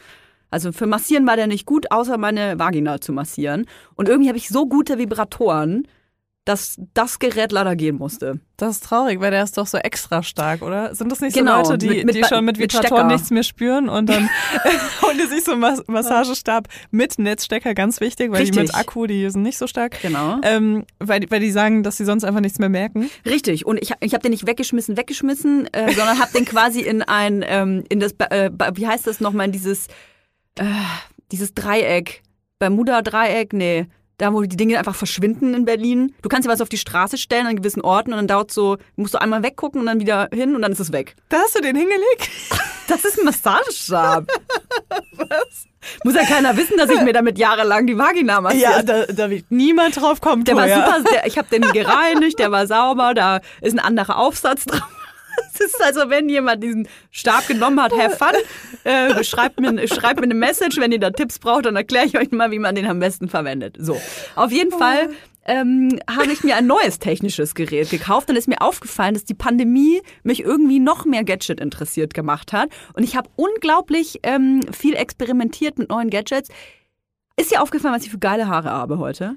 [0.51, 3.65] Also für Massieren war der nicht gut, außer meine Vagina zu massieren.
[3.95, 5.87] Und irgendwie habe ich so gute Vibratoren,
[6.49, 8.39] dass das Gerät leider gehen musste.
[8.57, 10.93] Das ist traurig, weil der ist doch so extra stark, oder?
[10.95, 12.73] Sind das nicht Genau, so Leute, die, mit- mit die schon mit mit
[13.07, 14.27] nichts mehr spüren und dann
[15.03, 18.63] holen die sich so einen Mas Massagestab mit Netzstecker, ganz wichtig, weil die Richtig.
[18.63, 20.01] mit Akku, die sind nicht so stark.
[20.01, 20.39] Genau.
[20.41, 23.09] Ähm, weil, die- weil die sagen, dass sie sonst einfach nichts mehr merken.
[23.25, 23.65] Richtig.
[23.67, 27.45] Und ich, ich habe den nicht weggeschmissen, weggeschmissen, äh, sondern habe den quasi in ein,
[27.47, 29.85] ähm, in das, äh, wie heißt das nochmal, in dieses,
[30.57, 30.63] äh,
[31.31, 32.23] dieses Dreieck,
[32.57, 33.85] Bermuda-Dreieck, nee.
[34.19, 36.13] Da, wo die Dinge einfach verschwinden in Berlin.
[36.21, 38.77] Du kannst ja was auf die Straße stellen an gewissen Orten und dann dauert so,
[38.97, 41.15] musst du einmal weggucken und dann wieder hin und dann ist es weg.
[41.29, 42.29] Da hast du den hingelegt?
[42.89, 44.25] Das ist ein Massagestab.
[45.13, 45.67] was?
[46.03, 48.83] Muss ja keiner wissen, dass ich mir damit jahrelang die Vagina massiere.
[48.83, 50.43] da, da wird niemand drauf kommen.
[50.43, 54.17] Der war super, der, ich habe den gereinigt, der war sauber, da ist ein anderer
[54.17, 54.89] Aufsatz drauf.
[55.53, 58.35] Es ist also, wenn jemand diesen Stab genommen hat, have fun,
[58.83, 62.17] äh, schreibt, mir, schreibt mir eine Message, wenn ihr da Tipps braucht, dann erkläre ich
[62.17, 63.75] euch mal, wie man den am besten verwendet.
[63.79, 63.99] So,
[64.35, 65.09] auf jeden Fall
[65.45, 69.33] ähm, habe ich mir ein neues technisches Gerät gekauft und ist mir aufgefallen, dass die
[69.33, 72.69] Pandemie mich irgendwie noch mehr Gadget interessiert gemacht hat.
[72.93, 76.49] Und ich habe unglaublich ähm, viel experimentiert mit neuen Gadgets.
[77.35, 79.35] Ist dir aufgefallen, was ich für geile Haare habe heute?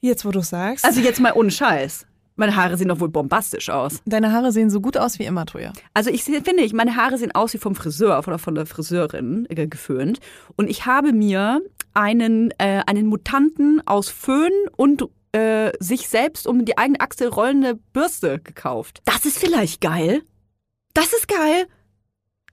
[0.00, 0.84] Jetzt, wo du sagst.
[0.84, 2.06] Also jetzt mal ohne Scheiß.
[2.36, 4.00] Meine Haare sehen doch wohl bombastisch aus.
[4.04, 5.72] Deine Haare sehen so gut aus wie immer, Toja.
[5.94, 9.46] Also ich finde, ich, meine Haare sehen aus wie vom Friseur oder von der Friseurin
[9.48, 10.20] äh, geföhnt.
[10.56, 11.62] Und ich habe mir
[11.94, 17.74] einen, äh, einen Mutanten aus Föhn und äh, sich selbst um die eigene Achse rollende
[17.92, 19.00] Bürste gekauft.
[19.06, 20.22] Das ist vielleicht geil.
[20.92, 21.66] Das ist geil.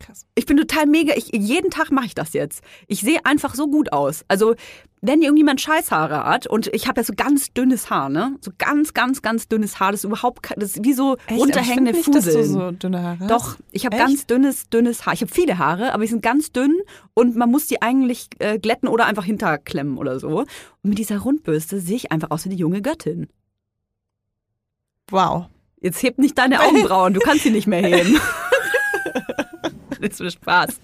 [0.03, 0.25] Krass.
[0.35, 1.13] Ich bin total mega.
[1.15, 2.61] Ich, jeden Tag mache ich das jetzt.
[2.87, 4.25] Ich sehe einfach so gut aus.
[4.27, 4.55] Also,
[5.01, 8.35] wenn irgendjemand Scheißhaare hat und ich habe ja so ganz dünnes Haar, ne?
[8.41, 9.91] So ganz, ganz, ganz dünnes Haar.
[9.91, 11.39] Das ist überhaupt kein, das ist wie so Echt?
[11.39, 13.31] runterhängende ich nicht, dass du so dünne Haare hast.
[13.31, 15.13] Doch, ich habe ganz dünnes, dünnes Haar.
[15.13, 16.81] Ich habe viele Haare, aber die sind ganz dünn
[17.13, 20.39] und man muss die eigentlich äh, glätten oder einfach hinterklemmen oder so.
[20.39, 20.47] Und
[20.81, 23.29] mit dieser Rundbürste sehe ich einfach aus wie die junge Göttin.
[25.09, 25.45] Wow.
[25.79, 28.19] Jetzt heb nicht deine Augenbrauen, du kannst sie nicht mehr heben.
[30.09, 30.79] das ist Spaß.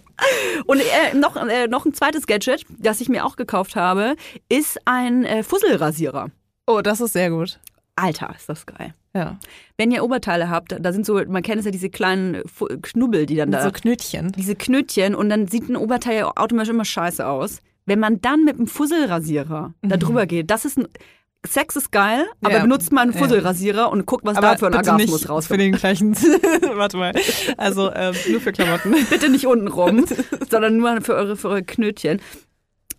[0.66, 4.16] Und äh, noch, äh, noch ein zweites Gadget, das ich mir auch gekauft habe,
[4.50, 6.30] ist ein äh, Fusselrasierer.
[6.68, 7.60] Oh, das ist sehr gut.
[7.96, 8.94] Alter, ist das geil.
[9.14, 9.38] Ja.
[9.78, 12.44] Wenn ihr Oberteile habt, da sind so, man kennt es ja diese kleinen
[12.82, 14.32] Knubbel, die dann da so Knötchen.
[14.34, 17.62] diese Knötchen und dann sieht ein Oberteil ja automatisch immer scheiße aus.
[17.86, 20.88] Wenn man dann mit einem Fusselrasierer da drüber geht, das ist ein.
[21.48, 22.56] Sex ist geil, aber.
[22.56, 22.62] Ja.
[22.62, 23.20] benutzt mal einen Ja.
[23.20, 25.60] Fusselrasierer und guckt, was Aber da für ein Orgasmus nicht für rauskommt.
[25.62, 26.16] den gleichen.
[26.76, 27.14] Warte mal.
[27.58, 28.94] Also ähm, nur für Klamotten.
[29.10, 30.06] Bitte nicht unten rum,
[30.50, 32.22] sondern nur für eure, für eure Knötchen.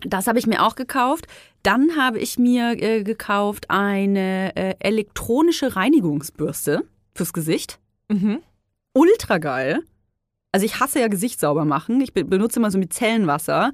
[0.03, 1.27] Das habe ich mir auch gekauft.
[1.63, 6.85] Dann habe ich mir äh, gekauft eine äh, elektronische Reinigungsbürste
[7.15, 7.79] fürs Gesicht.
[8.09, 8.41] Mhm.
[8.95, 9.81] ultra geil.
[10.53, 12.01] Also ich hasse ja Gesicht sauber machen.
[12.01, 13.73] Ich be benutze immer so Micellenwasser.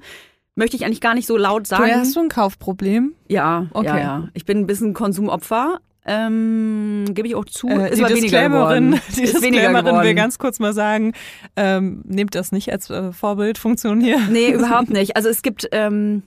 [0.57, 1.83] Möchte ich eigentlich gar nicht so laut sagen.
[1.83, 3.13] Toja, hast du ein Kaufproblem?
[3.27, 3.85] ja, Okay.
[3.85, 4.27] ja, ja.
[4.33, 5.79] Ich bin ein bisschen Konsumopfer.
[6.03, 7.67] Ähm, Gebe ich auch zu.
[7.67, 11.13] Äh, ist die Disclaimerin, die ist Disclaimerin will ganz kurz mal sagen,
[11.57, 14.19] ähm, nehmt das nicht als äh, Vorbildfunktion hier.
[14.31, 15.15] Nee, überhaupt nicht.
[15.15, 16.23] Also es gibt, ähm,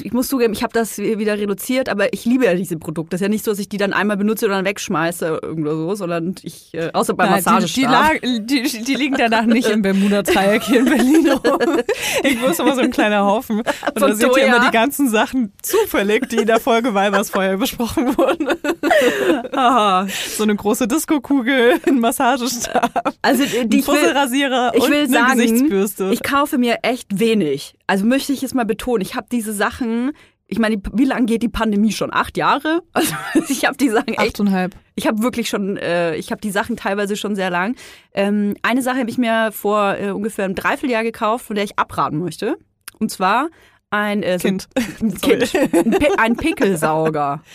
[0.00, 3.10] ich muss zugeben, ich habe das wieder reduziert, aber ich liebe ja diese Produkte.
[3.10, 5.76] Das ist ja nicht so, dass ich die dann einmal benutze und dann wegschmeiße oder
[5.76, 8.20] so, sondern ich, äh, außer beim Nein, die, die, Massagestab.
[8.22, 11.58] die, die liegen danach nicht im Bermuda-Dreieck hier in Berlin rum.
[12.22, 13.58] Irgendwo ist immer so ein kleiner Haufen.
[13.58, 17.56] Und da Von seht ihr immer die ganzen Sachen zufällig, die in der Folge Weibersfeuer
[17.56, 18.48] besprochen wurden.
[19.52, 24.90] Ah, So eine große Diskokugel, ein Massagestab, also die, ein ich will, Fusselrasierer ich und
[24.90, 26.10] will eine sagen, Gesichtsbürste.
[26.12, 27.74] ich kaufe mir echt wenig.
[27.86, 29.02] Also möchte ich es mal betonen.
[29.02, 29.83] Ich habe diese Sachen,
[30.46, 32.12] ich meine, wie lange geht die Pandemie schon?
[32.12, 32.82] Acht Jahre?
[32.92, 33.14] Also
[33.48, 34.76] ich habe die Sachen echt Achteinhalb.
[34.94, 37.76] Ich habe wirklich schon, äh, ich habe die Sachen teilweise schon sehr lang.
[38.12, 41.78] Ähm, eine Sache habe ich mir vor äh, ungefähr einem Dreivierteljahr gekauft, von der ich
[41.78, 42.56] abraten möchte.
[42.98, 43.48] Und zwar
[43.90, 44.68] ein äh, so Kind.
[45.00, 47.42] ein, kind ein, Pi ein Pickelsauger.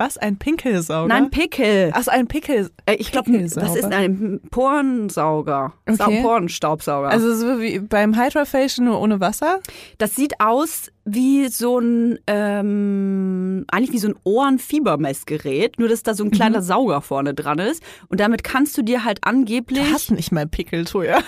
[0.00, 0.16] Was?
[0.16, 1.08] Ein Pinkelsauger?
[1.08, 1.90] Nein, Pickel.
[1.92, 2.70] Ach, so, ein Pickel.
[2.86, 5.74] Äh, ich glaube, das ist ein Porensauger.
[5.86, 6.22] Sau- Okay.
[6.22, 7.10] Porenstaubsauger.
[7.10, 9.60] Also so wie beim Hydrofacial nur ohne Wasser?
[9.98, 16.14] das sieht aus wie so ein, ähm, eigentlich wie so ein Ohrenfiebermessgerät, nur dass da
[16.14, 17.82] so ein kleiner Sauger vorne dran ist.
[18.08, 19.86] Und damit kannst du dir halt angeblich.
[19.86, 21.18] Du hast nicht mal Pickel, Toja.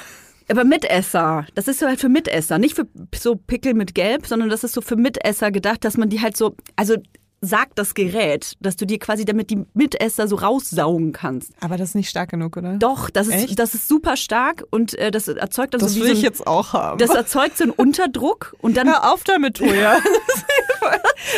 [0.51, 1.47] Aber Mitesser.
[1.55, 2.59] Das ist so halt für Mitesser.
[2.59, 6.09] Nicht für so Pickel mit Gelb, sondern das ist so für Mitesser gedacht, dass man
[6.09, 6.97] die halt so, also
[7.45, 11.53] sagt das Gerät, dass du dir quasi damit die Mitesser so raussaugen kannst.
[11.61, 12.75] Aber das ist nicht stark genug, oder?
[12.77, 13.59] Doch, das ist, Echt?
[13.59, 16.19] das ist super stark und äh, das erzeugt dann Das so wie will so ich
[16.21, 16.99] ein, jetzt auch haben.
[16.99, 19.99] das erzeugt so einen Unterdruck und dann Hör auf damit, Toja.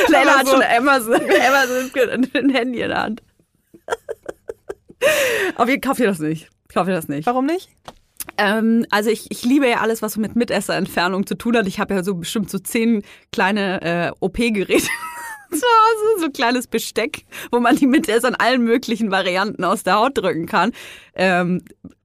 [0.08, 3.22] Leila aber hat so- schon Amazon, Amazon ein Handy in der Hand.
[5.56, 6.48] Aber ich kaufe dir das nicht.
[6.68, 7.26] Ich kaufe dir das nicht.
[7.26, 7.68] Warum nicht?
[8.38, 11.66] Ähm, also ich, ich liebe ja alles, was so mit Mitesserentfernung zu tun hat.
[11.66, 13.02] Ich habe ja so bestimmt so zehn
[13.32, 14.88] kleine äh, OP-Geräte
[15.62, 20.16] Hause, so kleines Besteck, wo man die Mitesser in allen möglichen Varianten aus der Haut
[20.16, 20.72] drücken kann.
[21.14, 21.62] Ähm,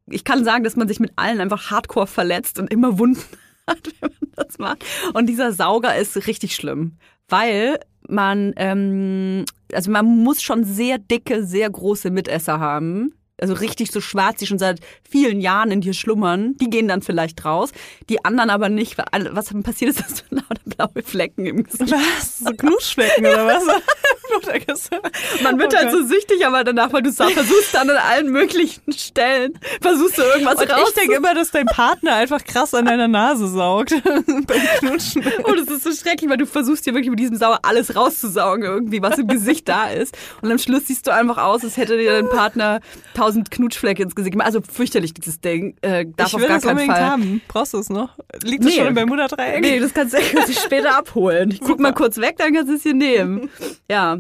[0.08, 3.24] ich kann sagen, dass man sich mit allen einfach hardcore verletzt und immer Wunden
[3.68, 4.86] hat, wenn man das macht.
[5.14, 6.98] Und dieser Sauger ist richtig schlimm,
[7.28, 13.14] weil man, ähm, also man muss schon sehr dicke, sehr große Mitesser haben.
[13.42, 14.80] Also richtig so schwarz, die schon seit
[15.10, 16.56] vielen Jahren in dir schlummern.
[16.58, 17.72] Die gehen dann vielleicht raus.
[18.10, 18.98] Die anderen aber nicht.
[18.98, 20.62] weil Was passiert ist, dass du lauter
[20.92, 22.40] blaue Flecken im Gesicht Was?
[22.40, 23.64] So Knutschflecken oder was?
[25.44, 28.92] Man wird Oh halt so süchtig, aber danach, weil du versuchst dann an allen möglichen
[28.92, 30.90] Stellen, versuchst du irgendwas Und raus.
[30.90, 34.46] ich denke immer, dass dein Partner einfach krass an deiner Nase saugt beim
[34.80, 35.24] Knutschen.
[35.44, 38.64] Und es ist so schrecklich, weil du versuchst hier wirklich mit diesem Sauer alles rauszusaugen,
[38.64, 40.18] irgendwie, was im Gesicht da ist.
[40.42, 42.80] Und am Schluss siehst du einfach aus, als hätte dir dein Partner
[43.14, 44.40] tausend Knutschflecke ins Gesicht.
[44.42, 45.76] Also fürchterlich, dieses Ding.
[45.82, 47.06] Äh, darf ich auf will gar das keinen unbedingt Fall.
[47.06, 47.42] haben.
[47.48, 48.18] Brauchst du es noch?
[48.44, 48.78] Liegt es Nee.
[48.78, 49.62] schon im Bermuda-Dreieck?
[49.62, 50.20] Nee, das kannst du
[50.54, 51.52] später abholen.
[51.52, 53.50] Ich guck mal kurz weg, dann kannst du es hier nehmen.
[53.90, 54.18] Ja.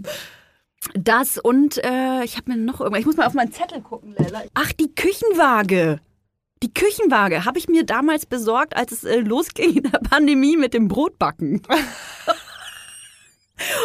[0.94, 3.02] Das und äh, ich habe mir noch irgendwas.
[3.02, 4.44] Ich muss mal auf meinen Zettel gucken, Leila.
[4.54, 6.00] Ach, die Küchenwaage.
[6.64, 10.74] Die Küchenwaage habe ich mir damals besorgt, als es äh, losging in der Pandemie mit
[10.74, 11.62] dem Brotbacken.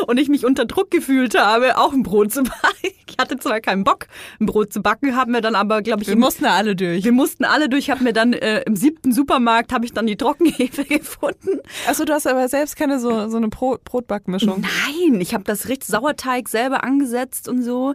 [0.06, 2.58] Und ich mich unter Druck gefühlt habe, auch ein Brot zu backen.
[3.16, 4.08] Ich hatte zwar keinen Bock,
[4.40, 7.04] ein Brot zu backen, haben wir dann aber, glaube ich, Wir im- mussten alle durch.
[7.04, 7.84] wir mussten alle durch.
[7.84, 11.60] Ich habe mir dann äh, im siebten Supermarkt habe ich dann die Trockenhefe gefunden.
[11.86, 14.62] Achso, du hast aber selbst keine so, so eine Brot Brotbackmischung.
[14.62, 17.94] Nein, ich habe das richtig Sauerteig selber angesetzt und so.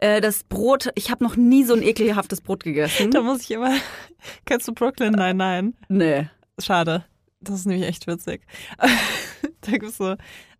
[0.00, 3.12] Äh, das Brot, ich habe noch nie so ein ekelhaftes Brot gegessen.
[3.12, 3.72] Da muss ich immer.
[4.46, 5.12] Kennst du Brooklyn?
[5.12, 5.74] Nein, nein.
[5.88, 6.26] Nee.
[6.58, 7.04] Schade.
[7.40, 8.42] Das ist nämlich echt witzig.
[8.78, 10.16] da gibt es so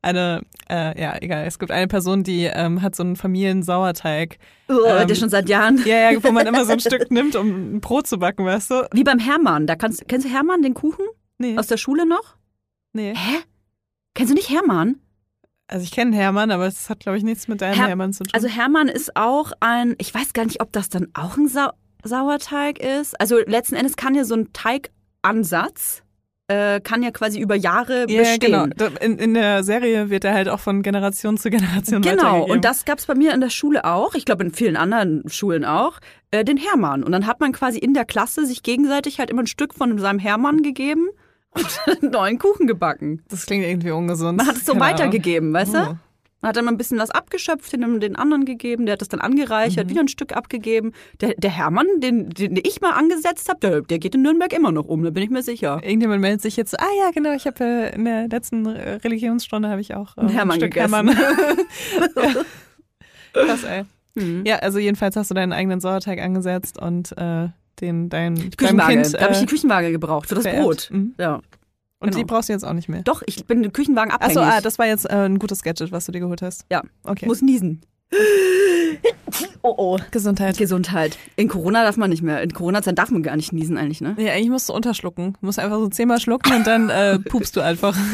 [0.06, 1.44] eine, äh, ja, egal.
[1.46, 4.38] Es gibt eine Person, die ähm, hat so einen Familiensauerteig.
[4.68, 5.80] Oh, Ähm, der schon seit Jahren.
[5.84, 8.70] Ja, ja, wo man immer so ein Stück nimmt, um ein Brot zu backen, weißt
[8.70, 8.88] du?
[8.92, 9.66] Wie beim Hermann.
[9.66, 11.04] Da kannst, kennst du Hermann, den Kuchen?
[11.38, 11.58] Nee.
[11.58, 12.36] Aus der Schule noch?
[12.92, 13.12] nee.
[13.14, 13.38] Hä?
[14.14, 14.96] Kennst du nicht Hermann?
[15.68, 18.22] Also ich kenne Hermann, aber es hat, glaube ich, nichts mit deinem Her- Hermann zu
[18.24, 18.32] tun.
[18.32, 21.68] Also Hermann ist auch ein, ich weiß gar nicht, ob das dann auch ein Sau
[22.04, 23.20] Sauerteig ist.
[23.20, 26.02] Also letzten Endes kann ja so ein Teigansatz,
[26.48, 28.70] äh, kann ja quasi über Jahre ja, bestehen.
[28.76, 28.88] genau.
[29.00, 32.84] In, in der Serie wird er halt auch von Generation zu Generation Genau, und das
[32.84, 35.98] gab es bei mir in der Schule auch, ich glaube in vielen anderen Schulen auch,
[36.30, 37.02] äh, den Hermann.
[37.02, 39.98] Und dann hat man quasi in der Klasse sich gegenseitig halt immer ein Stück von
[39.98, 41.08] seinem Hermann gegeben
[41.50, 41.66] und
[42.02, 43.22] einen neuen Kuchen gebacken.
[43.28, 44.36] Das klingt irgendwie ungesund.
[44.38, 44.98] Man hat es so Keine Ahnung.
[44.98, 45.96] weitergegeben, weißt Oh.
[46.40, 49.08] Man hat dann mal ein bisschen was abgeschöpft, den, den anderen gegeben, der hat das
[49.08, 50.92] dann angereichert, wieder ein Stück abgegeben.
[51.20, 54.70] Der, der Hermann, den, den ich mal angesetzt habe, der, der geht in Nürnberg immer
[54.70, 55.80] noch um, da bin ich mir sicher.
[55.82, 59.68] Irgendjemand meldet sich jetzt, ah ja, genau, ich habe äh, in der letzten äh, Religionsstunde
[59.68, 60.94] habe ich auch äh, Ein Hermann ein Stück gegessen.
[60.94, 61.16] Hermann.
[63.34, 63.44] ja.
[63.44, 63.84] Krass, ey.
[64.16, 64.44] Hm.
[64.46, 67.48] Ja, also jedenfalls hast du deinen eigenen Sauerteig angesetzt und äh,
[67.80, 70.64] den dein, Küchenwaage, Kind da habe ich äh, die Küchenwaage gebraucht für das vererbt.
[70.64, 70.88] Brot.
[70.90, 71.14] Mhm.
[71.18, 71.40] Ja.
[71.98, 72.34] Und die genau.
[72.34, 73.02] brauchst du jetzt auch nicht mehr.
[73.02, 74.36] Doch, ich bin den Küchenwagen abhängig.
[74.36, 76.66] Achso, ah, das war jetzt äh, ein gutes Gadget, was du dir geholt hast.
[76.70, 76.82] Ja.
[77.04, 77.26] Okay.
[77.26, 77.80] muss niesen.
[79.62, 79.98] Oh oh.
[80.12, 80.56] Gesundheit.
[80.56, 81.18] Gesundheit.
[81.34, 82.40] In Corona darf man nicht mehr.
[82.40, 84.14] In Corona-Zeit darf man gar nicht niesen eigentlich, ne?
[84.16, 85.36] Ja, eigentlich musst du unterschlucken.
[85.40, 87.96] Du musst einfach so zehnmal schlucken und dann äh, pupst du einfach.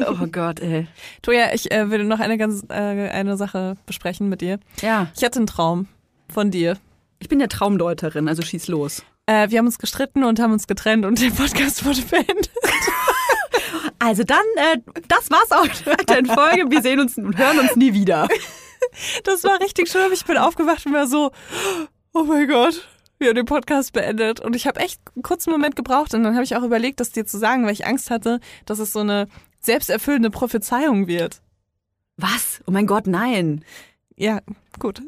[0.00, 0.88] Oh Gott, ey.
[1.22, 4.58] Toja, ich äh, will noch eine ganz äh, eine Sache besprechen mit dir.
[4.82, 5.86] Ja, Ich hatte einen Traum
[6.28, 6.76] von dir.
[7.20, 9.02] ich bin ja Traumdeuterin, also schieß los.
[9.26, 12.50] Äh, wir haben uns gestritten und haben uns getrennt und der Podcast wurde beendet.
[13.98, 14.78] Also dann, äh,
[15.08, 16.70] das war's auch mit der aktuellen Folge.
[16.70, 18.28] Wir sehen uns und hören uns nie wieder.
[19.24, 20.12] Das war richtig schlimm.
[20.12, 21.32] Ich bin aufgewacht und war so,
[22.12, 22.86] oh mein Gott,
[23.18, 24.40] wir haben den Podcast beendet.
[24.40, 27.10] Und ich habe echt einen kurzen Moment gebraucht und dann habe ich auch überlegt, das
[27.10, 29.28] dir zu sagen, weil ich Angst hatte, dass es so eine
[29.60, 31.40] selbsterfüllende Prophezeiung wird.
[32.16, 32.60] Was?
[32.66, 33.64] Oh mein Gott, nein.
[34.14, 34.40] Ja,
[34.78, 35.02] gut.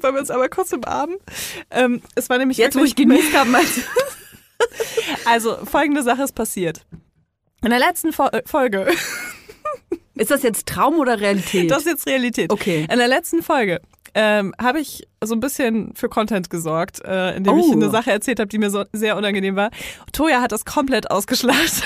[0.00, 1.16] Wollen wir uns aber kurz umarmen?
[1.70, 3.50] Ähm, es war nämlich Jetzt, wo ich genießt habe?
[5.24, 6.86] Also, folgende Sache ist passiert.
[7.62, 8.86] In der letzten Fo äh, Folge,
[10.14, 11.70] Ist das jetzt Traum oder Realität?
[11.70, 12.52] das ist jetzt Realität.
[12.52, 12.86] Okay.
[12.90, 13.80] In der letzten Folge
[14.14, 17.72] ähm, habe ich so ein bisschen für Content gesorgt, äh, indem ich Oh.
[17.72, 19.70] eine Sache erzählt habe, die mir so sehr unangenehm war.
[20.12, 21.82] Toja hat das komplett ausgeschlachtet.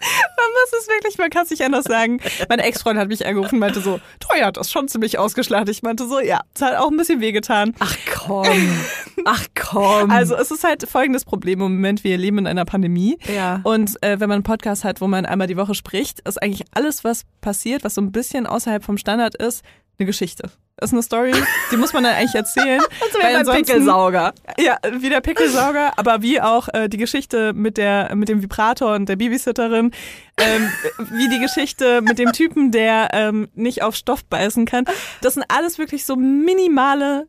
[0.00, 2.20] Man muss es wirklich, man kann es nicht anders sagen.
[2.48, 4.00] Meine Ex-Freundin hat mich angerufen und meinte so,
[4.40, 5.68] hat das schon ziemlich ausgeschlachtet.
[5.70, 7.74] Ich meinte so, ja, es hat auch ein bisschen wehgetan.
[7.78, 8.80] Ach komm.
[9.24, 10.10] Ach komm.
[10.10, 13.18] Also es ist halt folgendes Problem im Moment, wir leben in einer Pandemie.
[13.34, 13.60] Ja.
[13.64, 16.64] Und äh, wenn man einen Podcast hat, wo man einmal die Woche spricht, ist eigentlich
[16.72, 19.62] alles, was passiert, was so ein bisschen außerhalb vom Standard ist,
[19.98, 20.50] eine Geschichte.
[20.80, 21.32] Ist eine Story,
[21.70, 22.80] die muss man dann eigentlich erzählen.
[23.20, 24.32] weil ansonsten- Pickelsauger.
[24.58, 28.94] Ja, wie der Pickelsauger, aber wie auch äh, die Geschichte mit der mit dem Vibrator
[28.94, 29.90] und der Babysitterin,
[30.38, 30.70] ähm,
[31.10, 34.84] wie die Geschichte mit dem Typen, der ähm, nicht auf Stoff beißen kann.
[35.20, 37.26] Das sind alles wirklich so minimale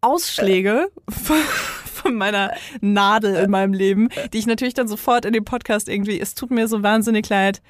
[0.00, 1.36] Ausschläge von,
[1.92, 6.20] von meiner Nadel in meinem Leben, die ich natürlich dann sofort in dem Podcast irgendwie.
[6.20, 7.60] Es tut mir so wahnsinnig leid.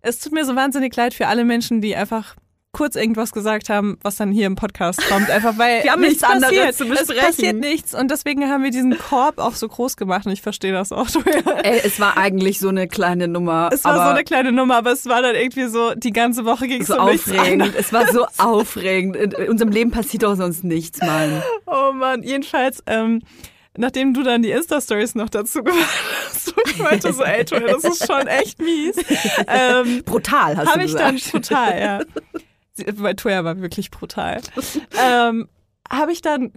[0.00, 2.36] Es tut mir so wahnsinnig leid für alle Menschen, die einfach
[2.78, 5.28] kurz irgendwas gesagt haben, was dann hier im Podcast kommt.
[5.30, 6.74] Einfach weil Wir haben nichts anderes passiert.
[6.76, 7.24] zu Es besprechen.
[7.26, 10.72] passiert nichts und deswegen haben wir diesen Korb auch so groß gemacht und ich verstehe
[10.72, 11.08] das auch.
[11.64, 13.68] Ey, es war eigentlich so eine kleine Nummer.
[13.72, 16.68] Es war so eine kleine Nummer, aber es war dann irgendwie so, die ganze Woche
[16.68, 17.74] ging es so um aufregend.
[17.76, 19.16] Es war so aufregend.
[19.16, 21.42] In unserem Leben passiert doch sonst nichts, Mann.
[21.66, 23.22] Oh Mann, jedenfalls, ähm,
[23.76, 25.84] nachdem du dann die Insta-Stories noch dazu gemacht
[26.30, 28.96] hast, und ich meinte so, ey, Toya, das ist schon echt mies.
[29.48, 31.32] Ähm, Brutal, hast habe du ich dann gesagt.
[31.32, 32.00] brutal, ja.
[32.86, 34.40] Weil Toya war wirklich brutal.
[35.02, 35.48] ähm,
[35.90, 36.52] habe ich dann,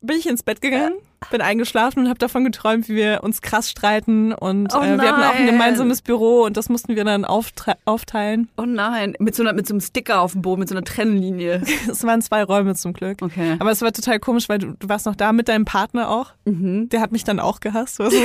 [0.00, 0.94] bin ich ins Bett gegangen,
[1.30, 5.08] bin eingeschlafen und habe davon geträumt, wie wir uns krass streiten und Oh äh, wir
[5.08, 8.48] hatten auch ein gemeinsames Büro und das mussten wir dann aufteilen.
[8.56, 10.84] Oh nein, mit so, einer, mit so einem Sticker auf dem Boden, mit so einer
[10.84, 11.62] Trennlinie.
[11.90, 13.22] Es waren zwei Räume zum Glück.
[13.22, 13.56] Okay.
[13.58, 16.32] Aber es war total komisch, weil du, du warst noch da mit deinem Partner auch.
[16.44, 16.88] Mhm.
[16.90, 17.98] Der hat mich dann auch gehasst.
[17.98, 18.16] War so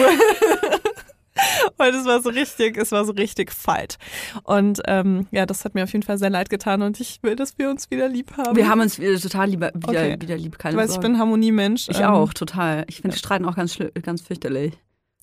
[1.78, 3.97] und es war so richtig, es war so richtig fight.
[4.43, 7.36] Und ähm, ja, das hat mir auf jeden Fall sehr leid getan und ich will,
[7.36, 8.55] dass wir uns wieder lieb haben.
[8.55, 10.18] Wir haben uns wieder total lieber, wieder, Okay.
[10.20, 11.89] wieder lieb, keine du weißt, ich bin ein Harmoniemensch.
[11.89, 12.86] ich ähm, auch, total.
[12.88, 14.74] Ich finde Streiten auch ganz, ganz fürchterlich.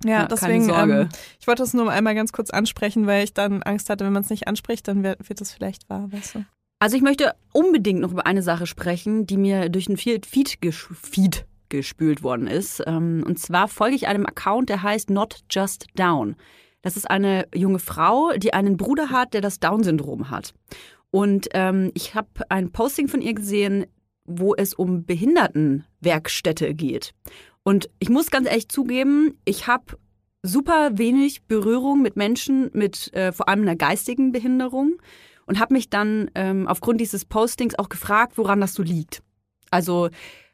[0.05, 1.01] Ja, Ja, deswegen, keine Sorge.
[1.03, 1.09] ähm,
[1.41, 4.23] ich wollte das nur einmal ganz kurz ansprechen, weil ich dann Angst hatte, wenn man
[4.23, 6.45] es nicht anspricht, dann wird, wird es vielleicht wahr, weißt du.
[6.81, 10.57] Also ich möchte unbedingt noch über eine Sache sprechen, die mir durch den Feed, Feed,
[11.03, 12.83] Feed gespült worden ist.
[12.87, 16.37] Ähm, Und zwar folge ich einem Account, der heißt Not Just Down.
[16.83, 20.55] Das ist eine junge Frau, die einen Bruder hat, der das Down-Syndrom hat.
[21.11, 23.87] Und ähm, ich habe ein Posting von ihr gesehen,
[24.25, 27.15] wo es um Behindertenwerkstätte geht.
[27.63, 29.99] Und ich muss ganz ehrlich zugeben, ich habe
[30.43, 34.99] super wenig Berührung mit Menschen mit äh, vor allem einer geistigen Behinderung
[35.47, 39.23] und habe mich dann ähm, aufgrund dieses Postings auch gefragt, woran das so liegt.
[39.71, 40.11] Also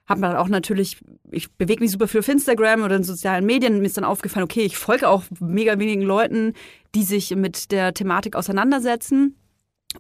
[0.06, 0.98] habe dann auch natürlich,
[1.30, 4.44] ich bewege mich super viel auf Instagram oder in sozialen Medien, mir ist dann aufgefallen,
[4.44, 6.52] okay, ich folge auch mega wenigen Leuten,
[6.94, 9.36] die sich mit der Thematik auseinandersetzen.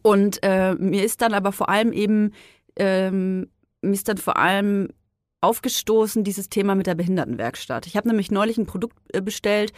[0.02, 2.32] Und äh, mir ist dann aber vor allem eben,
[2.76, 3.48] ähm,
[3.80, 4.88] mir ist dann vor allem
[5.40, 7.86] aufgestoßen, dieses Thema mit der Behindertenwerkstatt.
[7.86, 9.72] Ich habe nämlich neulich ein Produkt äh, bestellt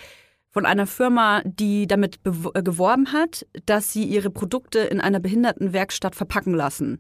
[0.56, 6.14] von einer Firma, die damit äh, geworben hat, dass sie ihre Produkte in einer Behindertenwerkstatt
[6.14, 6.98] verpacken lassen.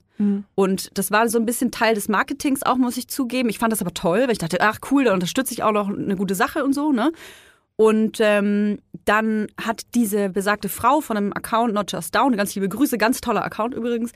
[0.54, 3.48] Und das war so ein bisschen Teil des Marketings auch, muss ich zugeben.
[3.48, 5.88] Ich fand das aber toll, weil ich dachte, ach cool, da unterstütze ich auch noch
[5.88, 7.12] eine gute Sache und so, ne?
[7.76, 12.68] Und ähm, dann hat diese besagte Frau von einem Account, Not Just Down, ganz liebe
[12.68, 14.12] Grüße, ganz toller Account übrigens,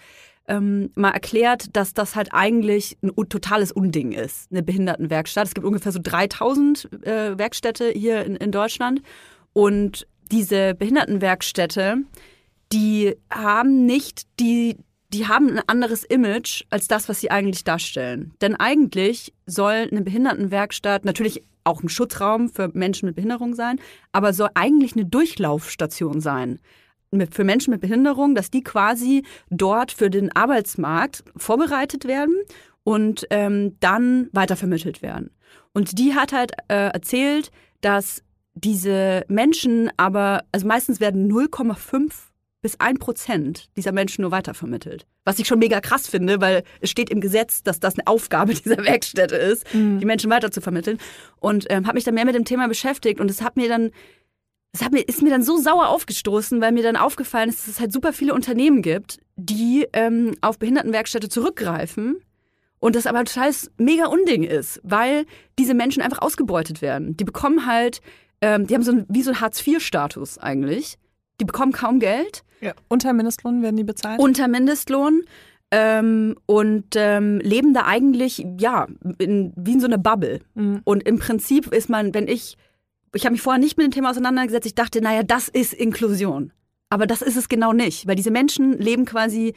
[0.48, 5.46] ähm, mal erklärt, dass das halt eigentlich ein totales Unding ist, eine Behindertenwerkstatt.
[5.46, 9.00] Es gibt ungefähr so 3000 äh, Werkstätte hier in, in Deutschland.
[9.52, 11.96] Und diese Behindertenwerkstätte,
[12.72, 14.76] die haben nicht die,
[15.12, 18.32] die haben ein anderes Image als das, was sie eigentlich darstellen.
[18.40, 23.80] Denn eigentlich soll eine Behindertenwerkstatt natürlich auch ein Schutzraum für Menschen mit Behinderung sein,
[24.12, 26.60] aber soll eigentlich eine Durchlaufstation sein.
[27.32, 32.36] für Menschen mit Behinderung, dass die quasi dort für den Arbeitsmarkt vorbereitet werden
[32.84, 35.30] und ähm, dann weitervermittelt werden.
[35.72, 38.22] Und die hat halt äh, erzählt, dass
[38.64, 42.12] diese Menschen aber, also meistens werden 0,5
[42.62, 45.06] bis 1 Prozent dieser Menschen nur weitervermittelt.
[45.24, 48.54] Was ich schon mega krass finde, weil es steht im Gesetz, dass das eine Aufgabe
[48.64, 49.98] dieser Werkstätte ist, mhm.
[49.98, 50.98] die Menschen weiterzuvermitteln.
[51.38, 53.90] Und ähm, habe mich dann mehr mit dem Thema beschäftigt und es hat mir dann
[54.72, 57.74] es hat mir, ist mir dann so sauer aufgestoßen, weil mir dann aufgefallen ist, dass
[57.74, 62.22] es halt super viele Unternehmen gibt, die ähm, auf Behindertenwerkstätte zurückgreifen
[62.78, 65.26] und das aber ein totales mega Unding ist, weil
[65.58, 67.16] diese Menschen einfach ausgebeutet werden.
[67.16, 68.00] Die bekommen halt,
[68.40, 70.98] ähm, die haben so ein, wie so ein Hartz-IV-Status eigentlich.
[71.40, 72.42] Die bekommen kaum Geld.
[72.60, 74.20] Ja, unter Mindestlohn werden die bezahlt?
[74.20, 75.22] Unter Mindestlohn.
[75.72, 78.88] Ähm, und ähm, leben da eigentlich, ja,
[79.18, 80.40] in, wie in so einer Bubble.
[80.54, 80.80] Mhm.
[80.82, 82.56] Und im Prinzip ist man, wenn ich
[83.14, 84.66] ich habe mich vorher nicht mit dem Thema auseinandergesetzt.
[84.66, 86.52] Ich dachte, naja, das ist Inklusion.
[86.90, 89.54] Aber das ist es genau nicht, weil diese Menschen leben quasi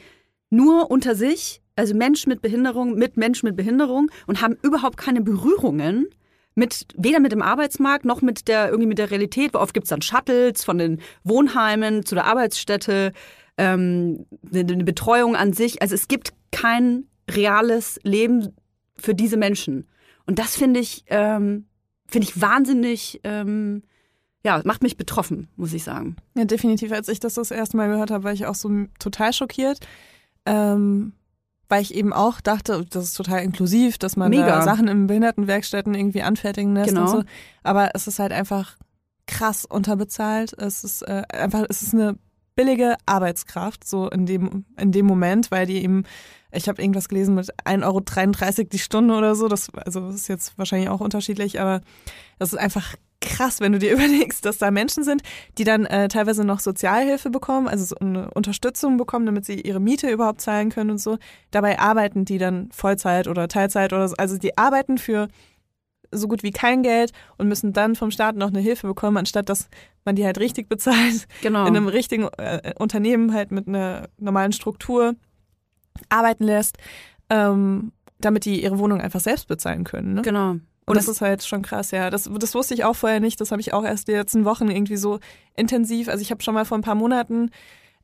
[0.50, 5.20] nur unter sich, also Mensch mit Behinderung mit Mensch mit Behinderung und haben überhaupt keine
[5.20, 6.08] Berührungen
[6.54, 9.54] mit weder mit dem Arbeitsmarkt noch mit der irgendwie mit der Realität.
[9.54, 13.12] Wo oft gibt es dann Shuttles von den Wohnheimen zu der Arbeitsstätte,
[13.58, 15.82] ähm, eine Betreuung an sich.
[15.82, 18.54] Also es gibt kein reales Leben
[18.96, 19.88] für diese Menschen.
[20.26, 21.66] Und das finde ich ähm,
[22.14, 23.82] finde ich wahnsinnig, ähm,
[24.44, 26.16] ja, macht mich betroffen, muss ich sagen.
[26.36, 26.92] Ja, definitiv.
[26.92, 29.80] Als ich das das erste Mal gehört habe, war ich auch so total schockiert.
[30.46, 31.12] Ähm,
[31.74, 34.46] weil ich eben auch dachte, das ist total inklusiv, dass man Mega.
[34.46, 37.02] da Sachen in Behindertenwerkstätten irgendwie anfertigen lässt genau.
[37.02, 37.22] und so.
[37.64, 38.76] Aber es ist halt einfach
[39.26, 40.52] krass unterbezahlt.
[40.56, 42.16] Es ist äh, einfach, es ist eine
[42.54, 46.04] billige Arbeitskraft, so in dem, in dem Moment, weil die eben,
[46.52, 50.28] ich habe irgendwas gelesen mit 1,33 Euro die Stunde oder so, das, also das ist
[50.28, 51.80] jetzt wahrscheinlich auch unterschiedlich, aber
[52.38, 52.94] das ist einfach
[53.24, 55.22] krass, wenn du dir überlegst, dass da Menschen sind,
[55.58, 59.80] die dann äh, teilweise noch Sozialhilfe bekommen, also so eine Unterstützung bekommen, damit sie ihre
[59.80, 61.18] Miete überhaupt zahlen können und so.
[61.50, 64.14] Dabei arbeiten die dann Vollzeit oder Teilzeit oder so.
[64.16, 65.28] Also die arbeiten für
[66.10, 69.48] so gut wie kein Geld und müssen dann vom Staat noch eine Hilfe bekommen, anstatt
[69.48, 69.68] dass
[70.04, 71.26] man die halt richtig bezahlt.
[71.42, 71.66] Genau.
[71.66, 75.14] In einem richtigen äh, Unternehmen halt mit einer normalen Struktur
[76.08, 76.76] arbeiten lässt,
[77.30, 80.14] ähm, damit die ihre Wohnung einfach selbst bezahlen können.
[80.14, 80.22] Ne?
[80.22, 80.56] Genau.
[80.86, 82.10] Und das, ist halt schon krass, ja.
[82.10, 83.40] Das, das wusste ich auch vorher nicht.
[83.40, 85.18] Das habe ich auch erst die letzten Wochen irgendwie so
[85.56, 86.08] intensiv.
[86.08, 87.50] Also ich habe schon mal vor ein paar Monaten,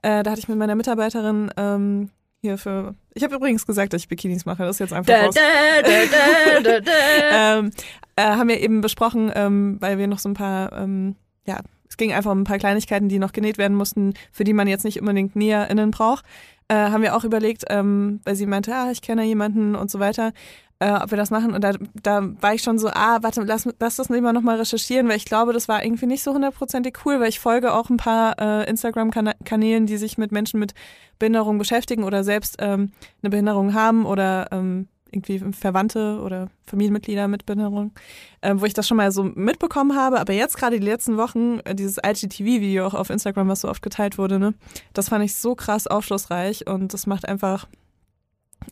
[0.02, 2.10] äh, da hatte ich mit meiner Mitarbeiterin ähm,
[2.40, 2.94] hier für.
[3.12, 4.62] Ich habe übrigens gesagt, dass ich Bikinis mache.
[4.62, 5.34] Das ist jetzt einfach da, raus.
[5.34, 7.70] Da, da, ähm,
[8.16, 11.16] äh, haben wir eben besprochen, ähm, weil wir noch so ein paar, ähm,
[11.46, 11.58] ja,
[11.88, 14.68] es ging einfach um ein paar Kleinigkeiten, die noch genäht werden mussten, für die man
[14.68, 16.24] jetzt nicht unbedingt NäherInnen braucht.
[16.68, 19.98] Äh, haben wir auch überlegt, ähm, weil sie meinte, ah, ich kenne jemanden und so
[19.98, 20.32] weiter,
[20.80, 21.54] äh, ob wir das machen.
[21.54, 21.72] Und da,
[22.02, 25.26] da war ich schon so, ah, warte, lass, lass das lieber nochmal recherchieren, weil ich
[25.26, 28.68] glaube, das war irgendwie nicht so hundertprozentig cool, weil ich folge auch ein paar äh,
[28.68, 30.74] Instagram-Kanälen, die sich mit Menschen mit
[31.18, 37.44] Behinderung beschäftigen oder selbst ähm, eine Behinderung haben oder ähm, irgendwie Verwandte oder Familienmitglieder mit
[37.44, 37.92] Behinderung,
[38.40, 40.20] äh, wo ich das schon mal so mitbekommen habe.
[40.20, 43.82] Aber jetzt gerade die letzten Wochen, äh, dieses IGTV-Video auch auf Instagram, was so oft
[43.82, 44.54] geteilt wurde, ne,
[44.94, 47.66] das fand ich so krass aufschlussreich und das macht einfach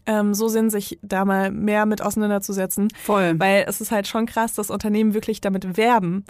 [0.07, 2.89] ähm, so Sinn, sich da mal mehr mit auseinanderzusetzen.
[3.05, 3.39] Voll.
[3.39, 6.25] Weil es ist halt schon krass, dass Unternehmen wirklich damit werben,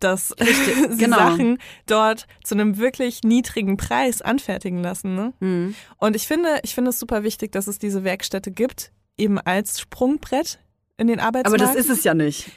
[0.00, 0.34] dass
[0.90, 1.16] sie genau.
[1.16, 5.14] Sachen dort zu einem wirklich niedrigen Preis anfertigen lassen.
[5.14, 5.32] Ne?
[5.40, 5.74] Mhm.
[5.96, 9.80] Und ich finde, ich finde es super wichtig, dass es diese Werkstätte gibt, eben als
[9.80, 10.60] Sprungbrett
[10.96, 11.62] in den Arbeitsmarkt.
[11.62, 12.50] Aber das ist es ja nicht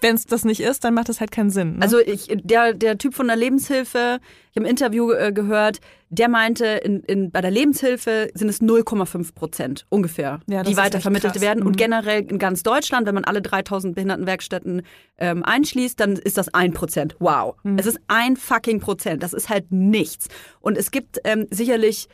[0.00, 1.76] wenn es das nicht ist, dann macht das halt keinen Sinn.
[1.76, 1.82] Ne?
[1.82, 4.18] Also ich, der, der Typ von der Lebenshilfe,
[4.50, 8.60] ich habe im Interview äh, gehört, der meinte, in, in, bei der Lebenshilfe sind es
[8.60, 11.60] 0,5 Prozent ungefähr, ja, die weitervermittelt werden.
[11.60, 11.66] Mhm.
[11.68, 14.82] Und generell in ganz Deutschland, wenn man alle 3000 Behindertenwerkstätten
[15.18, 17.14] ähm, einschließt, dann ist das ein Prozent.
[17.20, 17.54] Wow.
[17.62, 17.78] Mhm.
[17.78, 19.22] Es ist ein fucking Prozent.
[19.22, 20.28] Das ist halt nichts.
[20.60, 22.08] Und es gibt ähm, sicherlich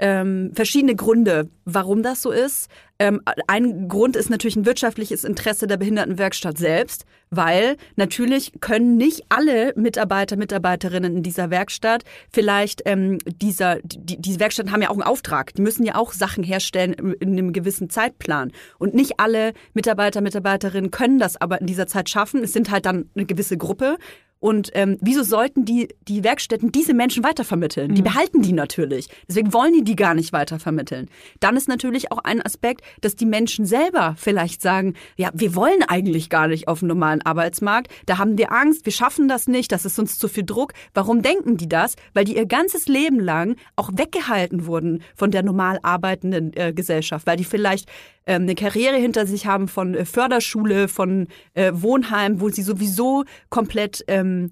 [0.00, 2.68] ähm, verschiedene Gründe, warum das so ist.
[2.98, 9.24] Ähm, ein Grund ist natürlich ein wirtschaftliches Interesse der Behindertenwerkstatt selbst, weil natürlich können nicht
[9.28, 14.94] alle Mitarbeiter, Mitarbeiterinnen in dieser Werkstatt vielleicht ähm, dieser, die, diese Werkstätten haben ja auch
[14.94, 15.54] einen Auftrag.
[15.54, 18.52] Die müssen ja auch Sachen herstellen in einem gewissen Zeitplan.
[18.78, 22.42] Und nicht alle Mitarbeiter, Mitarbeiterinnen können das aber in dieser Zeit schaffen.
[22.42, 23.96] Es sind halt dann eine gewisse Gruppe.
[24.40, 27.94] Und ähm, wieso sollten die, die Werkstätten diese Menschen weitervermitteln?
[27.94, 28.06] Die mhm.
[28.06, 29.08] behalten die natürlich.
[29.28, 31.08] Deswegen wollen die die gar nicht weitervermitteln.
[31.40, 35.82] Dann ist natürlich auch ein Aspekt, dass die Menschen selber vielleicht sagen, ja, wir wollen
[35.86, 37.92] eigentlich gar nicht auf dem normalen Arbeitsmarkt.
[38.06, 40.72] Da haben wir Angst, wir schaffen das nicht, das ist uns zu viel Druck.
[40.94, 41.96] Warum denken die das?
[42.14, 47.26] Weil die ihr ganzes Leben lang auch weggehalten wurden von der normal arbeitenden äh, Gesellschaft,
[47.26, 47.88] weil die vielleicht
[48.36, 54.04] eine Karriere hinter sich haben von äh, Förderschule, von äh, Wohnheim, wo sie sowieso komplett
[54.08, 54.50] ähm,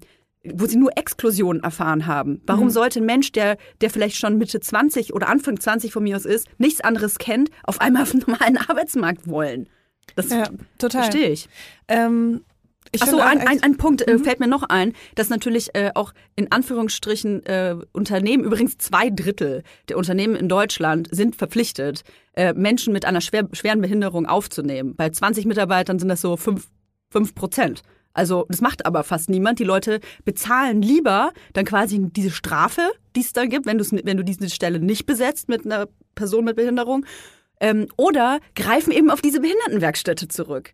[0.53, 2.41] wo sie nur Exklusionen erfahren haben.
[2.47, 2.69] Warum Mhm.
[2.71, 6.23] sollte ein Mensch, der, der vielleicht schon Mitte 20 oder Anfang 20 von mir aus
[6.25, 9.67] ist, nichts anderes kennt, auf einmal auf den normalen Arbeitsmarkt wollen?
[10.15, 11.03] Das Ja, total.
[11.03, 11.49] verstehe ich.
[11.89, 12.41] Ähm,
[12.91, 14.13] ich Achso, auch ein, ein, ein Punkt Mhm.
[14.15, 19.09] äh, fällt mir noch ein, dass natürlich äh, auch in Anführungsstrichen äh, Unternehmen, übrigens zwei
[19.09, 24.95] Drittel der Unternehmen in Deutschland sind verpflichtet, äh, Menschen mit einer schwer, schweren Behinderung aufzunehmen.
[24.95, 26.67] Bei 20 Mitarbeitern sind das so fünf
[27.09, 27.81] fünf Prozent.
[28.13, 29.59] Also das macht aber fast niemand.
[29.59, 34.23] Die Leute bezahlen lieber dann quasi diese Strafe, die es da gibt, wenn, wenn du
[34.23, 37.05] diese Stelle nicht besetzt mit einer Person mit Behinderung.
[37.61, 40.73] Ähm, oder greifen eben auf diese Behindertenwerkstätte zurück.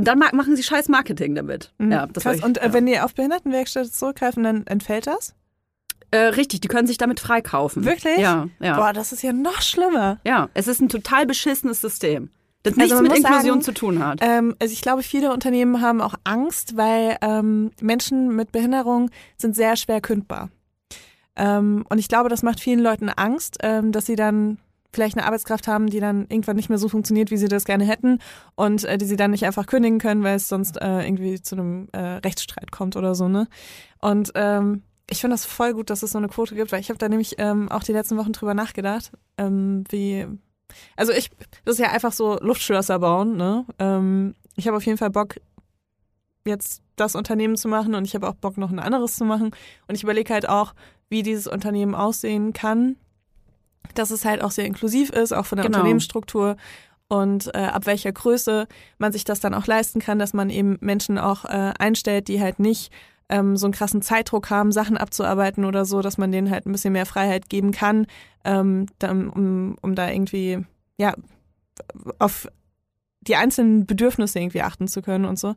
[0.00, 1.74] Und dann ma machen sie scheiß Marketing damit.
[1.76, 2.36] Mhm, Ja, das krass.
[2.38, 2.72] ich, Und äh, ja.
[2.72, 5.34] wenn die auf Behindertenwerkstätte zurückgreifen, dann entfällt das?
[6.12, 7.84] äh, richtig, die können sich damit freikaufen.
[7.84, 8.16] Wirklich?
[8.16, 8.76] Ja, ja.
[8.78, 10.18] Boah, das ist ja noch schlimmer.
[10.24, 12.30] ja, es ist ein total beschissenes System,
[12.62, 14.18] das Also nichts mit Inklusion sagen, zu tun hat.
[14.22, 19.54] Ähm, also ich glaube, viele Unternehmen haben auch Angst, weil ähm, Menschen mit Behinderung sind
[19.54, 20.48] sehr schwer kündbar.
[21.36, 24.58] Ähm, und ich glaube, das macht vielen Leuten Angst, ähm, dass sie dann
[24.92, 27.84] vielleicht eine Arbeitskraft haben, die dann irgendwann nicht mehr so funktioniert, wie sie das gerne
[27.84, 28.18] hätten
[28.56, 31.54] und äh, die sie dann nicht einfach kündigen können, weil es sonst äh, irgendwie zu
[31.54, 33.48] einem äh, Rechtsstreit kommt oder so, ne?
[34.00, 36.88] Und ähm, ich finde das voll gut, dass es so eine Quote gibt, weil ich
[36.88, 40.26] habe da nämlich ähm, auch die letzten Wochen drüber nachgedacht, ähm, wie
[40.96, 41.30] also ich,
[41.64, 43.66] das ist ja einfach so Luftschlösser bauen, ne?
[43.78, 45.36] Ähm, ich habe auf jeden Fall Bock,
[46.46, 49.50] jetzt das Unternehmen zu machen und ich habe auch Bock, noch ein anderes zu machen.
[49.88, 50.74] Und ich überlege halt auch,
[51.08, 52.96] wie dieses Unternehmen aussehen kann,
[53.94, 55.78] dass es halt auch sehr inklusiv ist, auch von der Genau.
[55.78, 56.56] Unternehmensstruktur
[57.08, 58.68] und äh, ab welcher Größe
[58.98, 62.40] man sich das dann auch leisten kann, dass man eben Menschen auch äh, einstellt, die
[62.40, 62.92] halt nicht
[63.28, 66.72] ähm, so einen krassen Zeitdruck haben, Sachen abzuarbeiten oder so, dass man denen halt ein
[66.72, 68.06] bisschen mehr Freiheit geben kann,
[68.44, 70.64] ähm, dann, um, um da irgendwie,
[70.98, 71.14] ja,
[72.18, 72.48] auf
[73.22, 75.54] die einzelnen Bedürfnisse irgendwie achten zu können und so.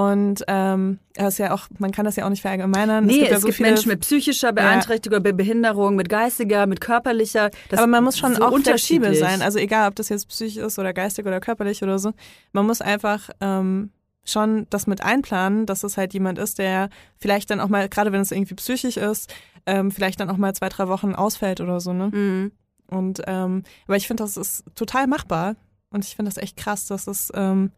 [0.00, 3.04] Und ähm, das ja auch, man kann das ja auch nicht verallgemeinern.
[3.04, 6.80] Nee, es gibt, ja so viele, Menschen mit psychischer Beeinträchtigung, mit Behinderung, mit geistiger, mit
[6.80, 7.50] körperlicher.
[7.70, 9.42] Aber man muss schon so auch flexibel sein.
[9.42, 12.12] Also egal, ob das jetzt psychisch ist oder geistig oder körperlich oder so.
[12.52, 13.90] Man muss einfach ähm,
[14.24, 16.88] schon das mit einplanen, dass es halt jemand ist, der
[17.18, 19.30] vielleicht dann auch mal, gerade wenn es irgendwie psychisch ist,
[19.66, 22.08] ähm, vielleicht dann auch mal zwei, drei Wochen ausfällt oder so, ne?
[22.10, 22.52] Mhm.
[22.86, 25.56] Und ähm, aber ich finde, das ist total machbar.
[25.90, 27.72] Und ich finde das echt krass, dass es, ähm,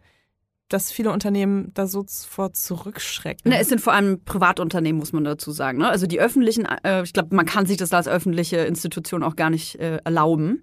[0.73, 3.51] dass viele Unternehmen da so vor zurückschrecken.
[3.51, 5.79] Ne, es sind vor allem Privatunternehmen, muss man dazu sagen.
[5.79, 5.89] Ne?
[5.89, 9.51] Also die öffentlichen, äh, ich glaube, man kann sich das als öffentliche Institution auch gar
[9.51, 10.63] nicht äh, erlauben,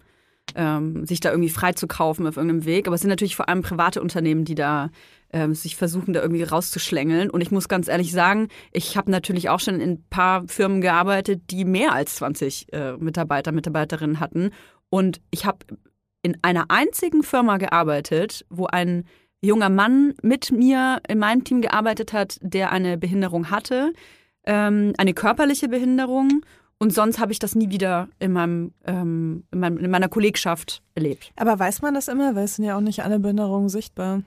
[0.55, 2.87] ähm, sich da irgendwie freizukaufen auf irgendeinem Weg.
[2.87, 4.89] Aber es sind natürlich vor allem private Unternehmen, die da
[5.31, 7.29] ähm, sich versuchen, da irgendwie rauszuschlängeln.
[7.29, 10.81] Und ich muss ganz ehrlich sagen, ich habe natürlich auch schon in ein paar Firmen
[10.81, 14.49] gearbeitet, die mehr als 20 äh, Mitarbeiter, Mitarbeiterinnen hatten.
[14.89, 15.59] Und ich habe
[16.23, 19.05] in einer einzigen Firma gearbeitet, wo ein
[19.41, 23.93] junger Mann mit mir in meinem Team gearbeitet hat, der eine Behinderung hatte,
[24.45, 26.45] ähm, eine körperliche Behinderung.
[26.77, 30.81] Und sonst habe ich das nie wieder in, meinem, ähm, in, meinem, in meiner Kollegschaft
[30.95, 31.31] erlebt.
[31.35, 32.35] Aber weiß man das immer?
[32.35, 34.23] Weil es sind ja auch nicht alle Behinderungen sichtbar.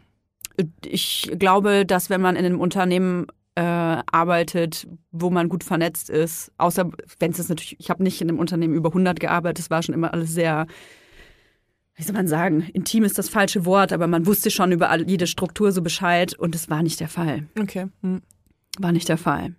[0.85, 6.53] Ich glaube, dass wenn man in einem Unternehmen äh, arbeitet, wo man gut vernetzt ist,
[6.59, 9.83] außer wenn es natürlich, ich habe nicht in einem Unternehmen über 100 gearbeitet, es war
[9.83, 10.67] schon immer alles sehr,
[12.03, 15.29] wie soll man sagen, intim ist das falsche Wort, aber man wusste schon über jede
[15.29, 17.47] Struktur so Bescheid und es war nicht der Fall.
[17.57, 17.87] Okay.
[18.03, 18.23] Hm.
[18.81, 19.55] War nicht der Fall.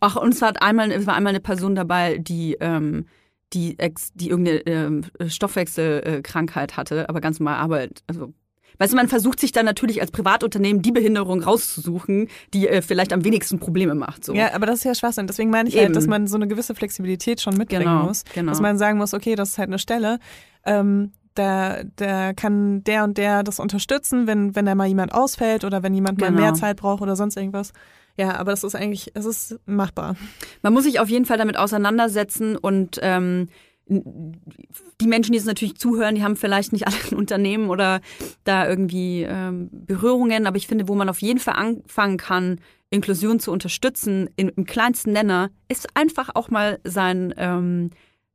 [0.00, 3.04] Ach, und es war einmal, es war einmal eine Person dabei, die, ähm,
[3.52, 8.02] die, ex, die irgendeine ähm, Stoffwechselkrankheit hatte, aber ganz normal Arbeit.
[8.06, 8.32] Also,
[8.78, 13.12] weißt du, man versucht sich dann natürlich als Privatunternehmen die Behinderung rauszusuchen, die äh, vielleicht
[13.12, 14.24] am wenigsten Probleme macht.
[14.24, 14.32] So.
[14.32, 15.26] Ja, aber das ist ja Schwachsinn.
[15.26, 15.86] Deswegen meine ich Eben.
[15.88, 18.24] halt, dass man so eine gewisse Flexibilität schon mitbringen Genau, muss.
[18.34, 18.52] genau.
[18.52, 20.20] Dass man sagen muss, okay, das ist halt eine Stelle.
[20.64, 25.64] Ähm, da, da kann der und der das unterstützen, wenn, wenn da mal jemand ausfällt
[25.64, 26.40] oder wenn jemand mal Genau.
[26.40, 27.72] mehr Zeit braucht oder sonst irgendwas.
[28.16, 30.16] Ja, aber das ist eigentlich, es ist machbar.
[30.62, 33.48] Man muss sich auf jeden Fall damit auseinandersetzen und ähm,
[33.88, 38.00] die Menschen, die jetzt natürlich zuhören, die haben vielleicht nicht alle ein Unternehmen oder
[38.44, 42.60] da irgendwie ähm, Berührungen, aber ich finde, wo man auf jeden Fall anfangen kann,
[42.90, 47.90] Inklusion zu unterstützen, in, im kleinsten Nenner, ist einfach auch mal sein ähm,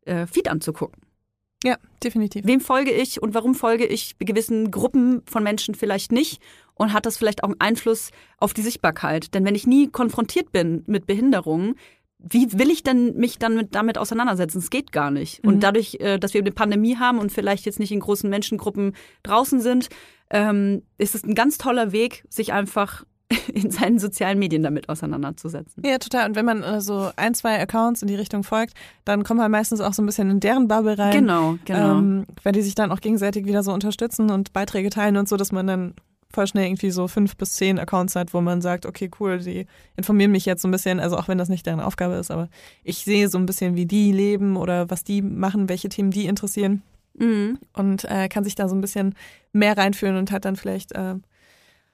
[0.05, 1.00] äh, Feed anzugucken.
[1.63, 2.45] Ja, definitiv.
[2.45, 6.41] Wem folge ich und warum folge ich gewissen Gruppen von Menschen vielleicht nicht?
[6.73, 9.35] Und hat das vielleicht auch einen Einfluss auf die Sichtbarkeit?
[9.35, 11.75] Denn wenn ich nie konfrontiert bin mit Behinderungen,
[12.17, 14.59] wie will ich denn mich dann mit, damit auseinandersetzen?
[14.59, 15.43] Es geht gar nicht.
[15.43, 15.49] Mhm.
[15.49, 18.95] Und dadurch, äh, dass wir eine Pandemie haben und vielleicht jetzt nicht in großen Menschengruppen
[19.23, 19.89] draußen sind,
[20.29, 23.03] ähm, ist es ein ganz toller Weg, sich einfach
[23.53, 25.83] in seinen sozialen Medien damit auseinanderzusetzen.
[25.85, 26.29] Ja, total.
[26.29, 28.73] Und wenn man äh, so ein, zwei Accounts in die Richtung folgt,
[29.05, 31.11] dann kommt man meistens auch so ein bisschen in deren Bubble rein.
[31.11, 31.97] Genau, genau.
[31.97, 35.37] Ähm, weil die sich dann auch gegenseitig wieder so unterstützen und Beiträge teilen und so,
[35.37, 35.93] dass man dann
[36.33, 39.65] voll schnell irgendwie so fünf bis zehn Accounts hat, wo man sagt, okay, cool, die
[39.97, 42.47] informieren mich jetzt so ein bisschen, also auch wenn das nicht deren Aufgabe ist, aber
[42.85, 46.25] ich sehe so ein bisschen, wie die leben oder was die machen, welche Themen die
[46.27, 47.59] interessieren Mhm.
[47.73, 49.15] und äh, kann sich da so ein bisschen
[49.51, 51.15] mehr reinfühlen und hat dann vielleicht äh,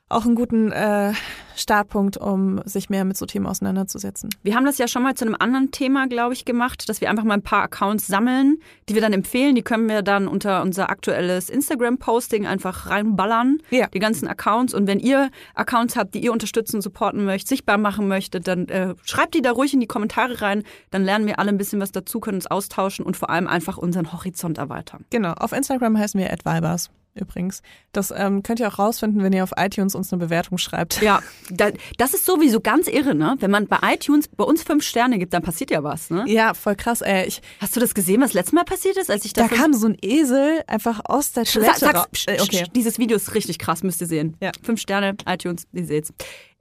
[0.10, 1.12] auch einen guten äh,
[1.56, 4.30] Startpunkt, um sich mehr mit so Themen auseinanderzusetzen.
[4.44, 7.10] Wir haben das ja schon mal zu einem anderen Thema, glaube ich, gemacht, dass wir
[7.10, 9.56] einfach mal ein paar Accounts sammeln, die wir dann empfehlen.
[9.56, 13.88] Die können wir dann unter unser aktuelles Instagram-Posting einfach reinballern, Ja.
[13.88, 14.74] die ganzen Accounts.
[14.74, 18.94] Und wenn ihr Accounts habt, die ihr unterstützen, supporten möchtet, sichtbar machen möchtet, dann äh,
[19.04, 20.64] schreibt die da ruhig in die Kommentare rein.
[20.92, 23.78] Dann lernen wir alle ein bisschen was dazu, können uns austauschen und vor allem einfach
[23.78, 25.06] unseren Horizont erweitern.
[25.10, 26.90] Genau, auf Instagram heißen wir @vibers
[27.20, 27.62] übrigens.
[27.92, 31.02] Das ähm, könnt ihr auch rausfinden, wenn ihr auf iTunes uns eine Bewertung schreibt.
[31.02, 33.36] Ja, da, das ist sowieso ganz irre, ne?
[33.40, 36.24] Wenn man bei iTunes bei uns fünf Sterne gibt, dann passiert ja was, ne?
[36.28, 37.26] Ja, voll krass, ey.
[37.28, 39.74] Ich, Hast du das gesehen, was letztes Mal passiert ist, als ich da fünf- kam
[39.74, 42.42] so ein Esel einfach aus der Toilette Sag, sag's, Äh, okay.
[42.42, 42.66] okay.
[42.76, 44.38] Dieses Video ist richtig krass, müsst ihr sehen.
[44.42, 44.52] Ja.
[44.64, 46.14] Fünf Sterne, iTunes, ihr seht's.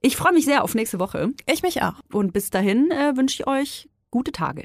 [0.03, 1.95] Ich freue mich sehr auf nächste Woche Ich mich auch.
[2.13, 4.65] und bis dahin äh, wünsche ich euch gute Tage.